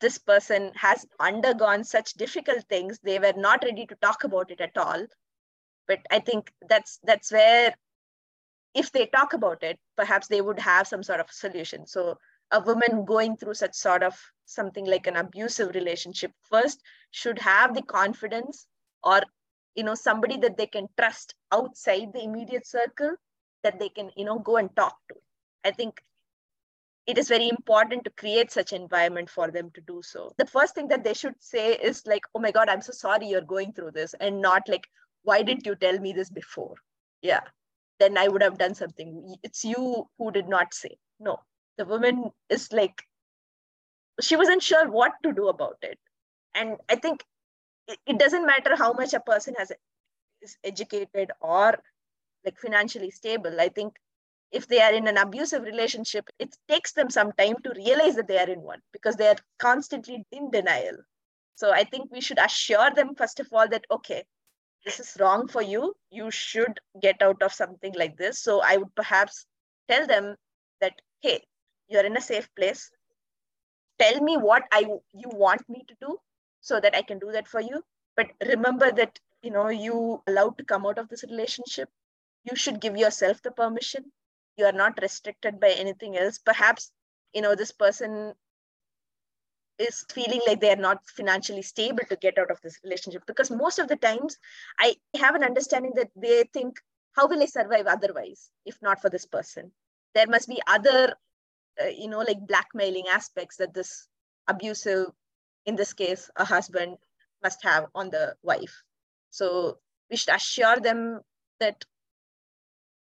this 0.00 0.18
person 0.18 0.72
has 0.74 1.04
undergone 1.18 1.84
such 1.84 2.14
difficult 2.14 2.64
things. 2.68 3.00
They 3.02 3.18
were 3.18 3.34
not 3.36 3.64
ready 3.64 3.84
to 3.86 3.96
talk 3.96 4.24
about 4.24 4.50
it 4.50 4.60
at 4.60 4.76
all. 4.76 5.06
But 5.86 6.00
i 6.10 6.18
think 6.20 6.52
that's 6.68 6.98
that's 7.02 7.32
where 7.32 7.74
if 8.78 8.92
they 8.92 9.06
talk 9.06 9.32
about 9.32 9.64
it, 9.64 9.76
perhaps 9.96 10.28
they 10.28 10.40
would 10.40 10.60
have 10.60 10.86
some 10.86 11.02
sort 11.02 11.18
of 11.18 11.30
solution. 11.32 11.84
So 11.84 12.16
a 12.52 12.60
woman 12.60 13.04
going 13.04 13.36
through 13.36 13.54
such 13.54 13.74
sort 13.74 14.04
of 14.04 14.16
something 14.44 14.86
like 14.86 15.08
an 15.08 15.16
abusive 15.16 15.74
relationship 15.74 16.30
first 16.48 16.80
should 17.10 17.40
have 17.40 17.74
the 17.74 17.82
confidence 17.82 18.66
or 19.02 19.20
you 19.74 19.82
know 19.82 19.96
somebody 19.96 20.36
that 20.38 20.56
they 20.56 20.66
can 20.66 20.86
trust 20.96 21.34
outside 21.52 22.12
the 22.12 22.22
immediate 22.22 22.66
circle 22.66 23.16
that 23.64 23.80
they 23.80 23.88
can 23.88 24.10
you 24.16 24.24
know 24.24 24.38
go 24.38 24.56
and 24.56 24.74
talk 24.76 24.96
to. 25.08 25.16
I 25.64 25.72
think 25.72 26.00
it 27.06 27.18
is 27.18 27.28
very 27.28 27.48
important 27.48 28.04
to 28.04 28.10
create 28.10 28.52
such 28.52 28.72
environment 28.72 29.28
for 29.28 29.50
them 29.50 29.70
to 29.74 29.80
do 29.80 30.00
so. 30.04 30.32
The 30.38 30.46
first 30.46 30.76
thing 30.76 30.88
that 30.88 31.02
they 31.02 31.14
should 31.14 31.34
say 31.40 31.74
is 31.74 32.06
like 32.06 32.24
oh 32.34 32.40
my 32.46 32.52
god 32.52 32.68
i'm 32.68 32.88
so 32.88 32.92
sorry 32.92 33.26
you're 33.26 33.52
going 33.56 33.72
through 33.72 33.92
this 34.00 34.14
and 34.20 34.40
not 34.40 34.68
like 34.68 34.88
why 35.24 35.42
didn't 35.42 35.66
you 35.66 35.74
tell 35.74 35.98
me 35.98 36.12
this 36.12 36.30
before? 36.30 36.76
Yeah 37.22 37.40
then 37.98 38.16
I 38.16 38.28
would 38.28 38.42
have 38.42 38.58
done 38.58 38.74
something. 38.74 39.36
It's 39.42 39.64
you 39.64 40.08
who 40.18 40.30
did 40.30 40.48
not 40.48 40.74
say. 40.74 40.96
No, 41.20 41.40
the 41.76 41.84
woman 41.84 42.30
is 42.48 42.72
like, 42.72 43.02
she 44.20 44.36
wasn't 44.36 44.62
sure 44.62 44.90
what 44.90 45.12
to 45.22 45.32
do 45.32 45.48
about 45.48 45.78
it. 45.82 45.98
And 46.54 46.76
I 46.88 46.96
think 46.96 47.24
it, 48.06 48.18
doesn't 48.18 48.46
matter 48.46 48.76
how 48.76 48.92
much 48.92 49.14
a 49.14 49.20
person 49.20 49.54
has 49.58 49.72
is 50.42 50.56
educated 50.62 51.30
or 51.40 51.78
like 52.44 52.58
financially 52.58 53.10
stable. 53.10 53.60
I 53.60 53.68
think 53.68 53.94
if 54.52 54.66
they 54.68 54.80
are 54.80 54.92
in 54.92 55.08
an 55.08 55.18
abusive 55.18 55.62
relationship, 55.62 56.28
it 56.38 56.56
takes 56.68 56.92
them 56.92 57.10
some 57.10 57.32
time 57.32 57.56
to 57.64 57.72
realize 57.76 58.14
that 58.16 58.28
they 58.28 58.38
are 58.38 58.48
in 58.48 58.62
one 58.62 58.80
because 58.92 59.16
they 59.16 59.28
are 59.28 59.36
constantly 59.58 60.24
in 60.32 60.50
denial. 60.50 60.96
So 61.56 61.72
I 61.72 61.84
think 61.84 62.10
we 62.12 62.20
should 62.20 62.38
assure 62.38 62.90
them, 62.94 63.14
first 63.14 63.40
of 63.40 63.48
all, 63.52 63.68
that, 63.68 63.84
okay, 63.90 64.24
this 64.84 65.00
is 65.00 65.16
wrong 65.20 65.48
for 65.48 65.62
you. 65.62 65.94
You 66.10 66.30
should 66.30 66.80
get 67.00 67.22
out 67.22 67.42
of 67.42 67.52
something 67.52 67.92
like 67.94 68.16
this. 68.16 68.40
So 68.40 68.60
I 68.62 68.76
would 68.76 68.94
perhaps 68.94 69.46
tell 69.88 70.06
them 70.06 70.36
that, 70.80 71.00
hey, 71.20 71.44
you're 71.88 72.04
in 72.04 72.16
a 72.16 72.20
safe 72.20 72.48
place. 72.54 72.90
Tell 73.98 74.20
me 74.20 74.36
what 74.36 74.64
I 74.72 74.80
you 74.80 75.28
want 75.30 75.68
me 75.68 75.84
to 75.88 75.94
do 76.00 76.18
so 76.60 76.80
that 76.80 76.94
I 76.94 77.02
can 77.02 77.18
do 77.18 77.32
that 77.32 77.48
for 77.48 77.60
you. 77.60 77.84
But 78.16 78.30
remember 78.46 78.90
that 78.92 79.18
you 79.42 79.50
know 79.50 79.68
you 79.68 80.22
allowed 80.26 80.58
to 80.58 80.64
come 80.64 80.86
out 80.86 80.98
of 80.98 81.08
this 81.08 81.24
relationship. 81.24 81.88
You 82.44 82.56
should 82.56 82.80
give 82.80 82.96
yourself 82.96 83.42
the 83.42 83.50
permission 83.52 84.12
you 84.58 84.66
are 84.66 84.72
not 84.72 84.98
restricted 85.00 85.60
by 85.60 85.70
anything 85.70 86.18
else 86.18 86.38
perhaps 86.38 86.90
you 87.32 87.40
know 87.40 87.54
this 87.54 87.72
person 87.72 88.34
is 89.78 90.04
feeling 90.12 90.40
like 90.46 90.60
they 90.60 90.72
are 90.72 90.76
not 90.76 91.06
financially 91.06 91.62
stable 91.62 92.02
to 92.08 92.16
get 92.16 92.38
out 92.38 92.50
of 92.50 92.60
this 92.62 92.78
relationship. 92.82 93.22
Because 93.26 93.50
most 93.50 93.78
of 93.78 93.88
the 93.88 93.96
times 93.96 94.36
i 94.78 94.96
have 95.16 95.34
an 95.34 95.44
understanding 95.44 95.92
that 95.94 96.10
they 96.16 96.44
think 96.52 96.78
how 97.12 97.26
will 97.26 97.42
i 97.42 97.46
survive 97.46 97.86
otherwise 97.86 98.50
if 98.64 98.76
not 98.82 99.00
for 99.00 99.10
this 99.10 99.26
person? 99.26 99.72
There 100.14 100.26
must 100.26 100.48
be 100.48 100.60
other 100.66 101.14
uh, 101.80 101.86
you 101.86 102.08
know 102.08 102.20
like 102.20 102.46
blackmailing 102.46 103.06
aspects 103.08 103.56
that 103.56 103.74
this 103.74 104.08
abusive 104.48 105.06
in 105.66 105.76
this 105.76 105.92
case 105.92 106.30
a 106.36 106.44
husband 106.44 106.96
must 107.42 107.62
have 107.62 107.86
on 107.94 108.10
the 108.10 108.34
wife. 108.42 108.82
So 109.30 109.78
we 110.10 110.16
should 110.16 110.34
assure 110.34 110.80
them 110.80 111.20
that 111.60 111.84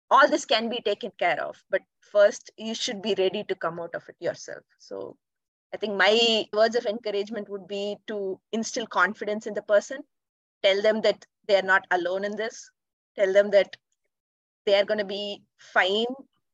all 0.10 0.28
this 0.28 0.46
can 0.46 0.70
be 0.70 0.82
taken 0.82 1.12
care 1.18 1.42
of 1.42 1.64
but 1.70 1.82
first 2.12 2.52
you 2.58 2.76
should 2.76 3.02
be 3.02 3.16
ready 3.18 3.44
to 3.46 3.56
come 3.56 3.80
out 3.80 3.96
of 3.96 4.08
it 4.10 4.16
yourself. 4.20 4.64
So 4.78 5.18
i 5.74 5.78
think 5.78 5.96
my 5.96 6.46
words 6.54 6.76
of 6.76 6.86
encouragement 6.86 7.50
would 7.50 7.68
be 7.68 7.96
to 8.08 8.40
instill 8.52 8.88
confidence 8.88 9.48
in 9.48 9.54
the 9.54 9.68
person 9.74 10.00
tell 10.64 10.82
them 10.82 11.02
that 11.02 11.26
they 11.48 11.56
are 11.56 11.70
not 11.74 11.86
alone 11.92 12.24
in 12.24 12.36
this 12.36 12.70
tell 13.16 13.34
them 13.34 13.50
that 13.52 13.76
they 14.66 14.76
are 14.76 14.86
going 14.86 15.00
to 15.00 15.06
be 15.06 15.44
fine. 15.58 16.06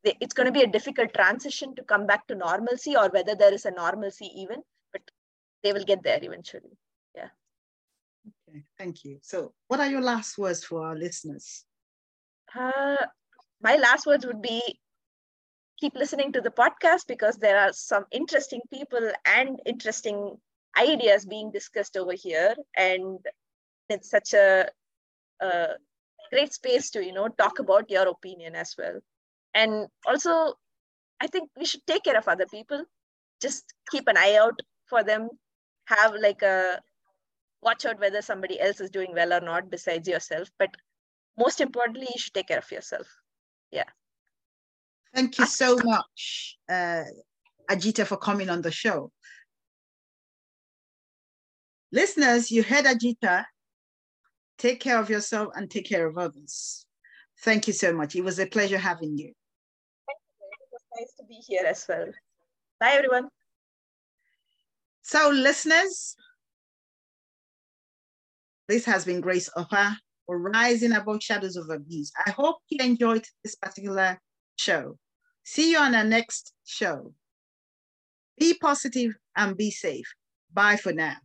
It's 0.04 0.34
going 0.34 0.46
to 0.46 0.52
be 0.52 0.62
a 0.62 0.66
difficult 0.66 1.12
transition 1.12 1.74
to 1.74 1.82
come 1.82 2.06
back 2.06 2.26
to 2.28 2.34
normalcy 2.34 2.96
or 2.96 3.08
whether 3.08 3.34
there 3.34 3.52
is 3.52 3.66
a 3.66 3.70
normalcy 3.70 4.30
even 4.36 4.62
but 4.92 5.02
they 5.62 5.72
will 5.72 5.84
get 5.84 6.02
there 6.02 6.18
eventually. 6.22 6.78
Yeah. 7.14 7.28
Okay 8.48 8.64
thank 8.78 9.04
you. 9.04 9.18
So 9.22 9.52
what 9.66 9.80
are 9.80 9.88
your 9.88 10.00
last 10.00 10.38
words 10.38 10.64
for 10.64 10.86
our 10.86 10.96
listeners? 10.96 11.64
Uh, 12.54 13.06
my 13.60 13.76
last 13.76 14.06
words 14.06 14.24
would 14.24 14.40
be 14.40 14.62
keep 15.80 15.94
listening 15.94 16.32
to 16.32 16.40
the 16.40 16.50
podcast 16.50 17.06
because 17.06 17.36
there 17.36 17.58
are 17.58 17.72
some 17.72 18.04
interesting 18.10 18.60
people 18.72 19.12
and 19.24 19.60
interesting 19.64 20.36
ideas 20.76 21.24
being 21.24 21.50
discussed 21.50 21.96
over 21.96 22.12
here. 22.12 22.54
And 22.76 23.18
it's 23.88 24.10
such 24.10 24.34
a, 24.34 24.68
a, 25.40 25.68
great 26.30 26.52
space 26.52 26.90
to 26.90 27.02
you 27.02 27.10
know 27.10 27.26
talk 27.26 27.58
about 27.58 27.90
your 27.90 28.06
opinion 28.06 28.54
as 28.54 28.74
well. 28.76 29.00
And 29.54 29.86
also 30.06 30.54
i 31.22 31.26
think 31.26 31.48
we 31.56 31.64
should 31.64 31.86
take 31.86 32.04
care 32.04 32.18
of 32.18 32.28
other 32.28 32.46
people. 32.46 32.84
Just 33.40 33.72
keep 33.90 34.08
an 34.08 34.18
eye 34.18 34.36
out 34.36 34.60
for 34.86 35.02
them. 35.02 35.30
Have 35.86 36.14
like 36.20 36.42
a 36.42 36.80
watch 37.62 37.86
out 37.86 37.98
whether 37.98 38.20
somebody 38.20 38.60
else 38.60 38.80
is 38.80 38.90
doing 38.90 39.14
well 39.14 39.32
or 39.32 39.40
not 39.40 39.70
besides 39.70 40.06
yourself. 40.06 40.50
But 40.58 40.76
most 41.38 41.62
importantly 41.62 42.08
you 42.14 42.20
should 42.20 42.34
take 42.34 42.48
care 42.48 42.58
of 42.58 42.70
yourself. 42.70 43.06
Yeah 43.70 43.88
thank 45.14 45.38
you 45.38 45.46
so 45.46 45.78
much 45.84 46.56
uh, 46.68 47.04
Ajitha 47.70 48.06
for 48.06 48.16
coming 48.16 48.48
on 48.48 48.62
the 48.62 48.70
show. 48.70 49.10
Listeners 51.92 52.50
you 52.50 52.62
heard 52.62 52.84
Ajitha. 52.84 53.44
Take 54.58 54.80
care 54.80 54.98
of 54.98 55.08
yourself 55.08 55.52
and 55.54 55.70
take 55.70 55.88
care 55.88 56.06
of 56.06 56.18
others. 56.18 56.84
Thank 57.42 57.68
you 57.68 57.72
so 57.72 57.92
much. 57.92 58.16
It 58.16 58.22
was 58.24 58.40
a 58.40 58.46
pleasure 58.46 58.78
having 58.78 59.16
you. 59.16 59.32
Thank 60.06 60.18
you. 60.40 60.46
it 60.50 60.68
was 60.72 60.82
nice 60.98 61.12
to 61.18 61.24
be 61.26 61.34
here 61.46 61.64
as 61.64 61.86
well. 61.88 62.06
Bye 62.80 62.94
everyone. 62.94 63.28
So 65.02 65.30
listeners 65.30 66.16
this 68.68 68.84
has 68.84 69.04
been 69.06 69.20
Grace 69.22 69.48
or 69.56 70.38
Rising 70.38 70.92
Above 70.92 71.22
Shadows 71.22 71.56
of 71.56 71.70
Abuse. 71.70 72.12
I 72.26 72.30
hope 72.30 72.58
you 72.68 72.84
enjoyed 72.84 73.24
this 73.42 73.54
particular 73.54 74.18
show. 74.58 74.98
See 75.44 75.70
you 75.70 75.78
on 75.78 75.94
our 75.94 76.04
next 76.04 76.52
show. 76.64 77.14
Be 78.38 78.54
positive 78.54 79.16
and 79.36 79.56
be 79.56 79.70
safe. 79.70 80.12
Bye 80.52 80.76
for 80.76 80.92
now. 80.92 81.16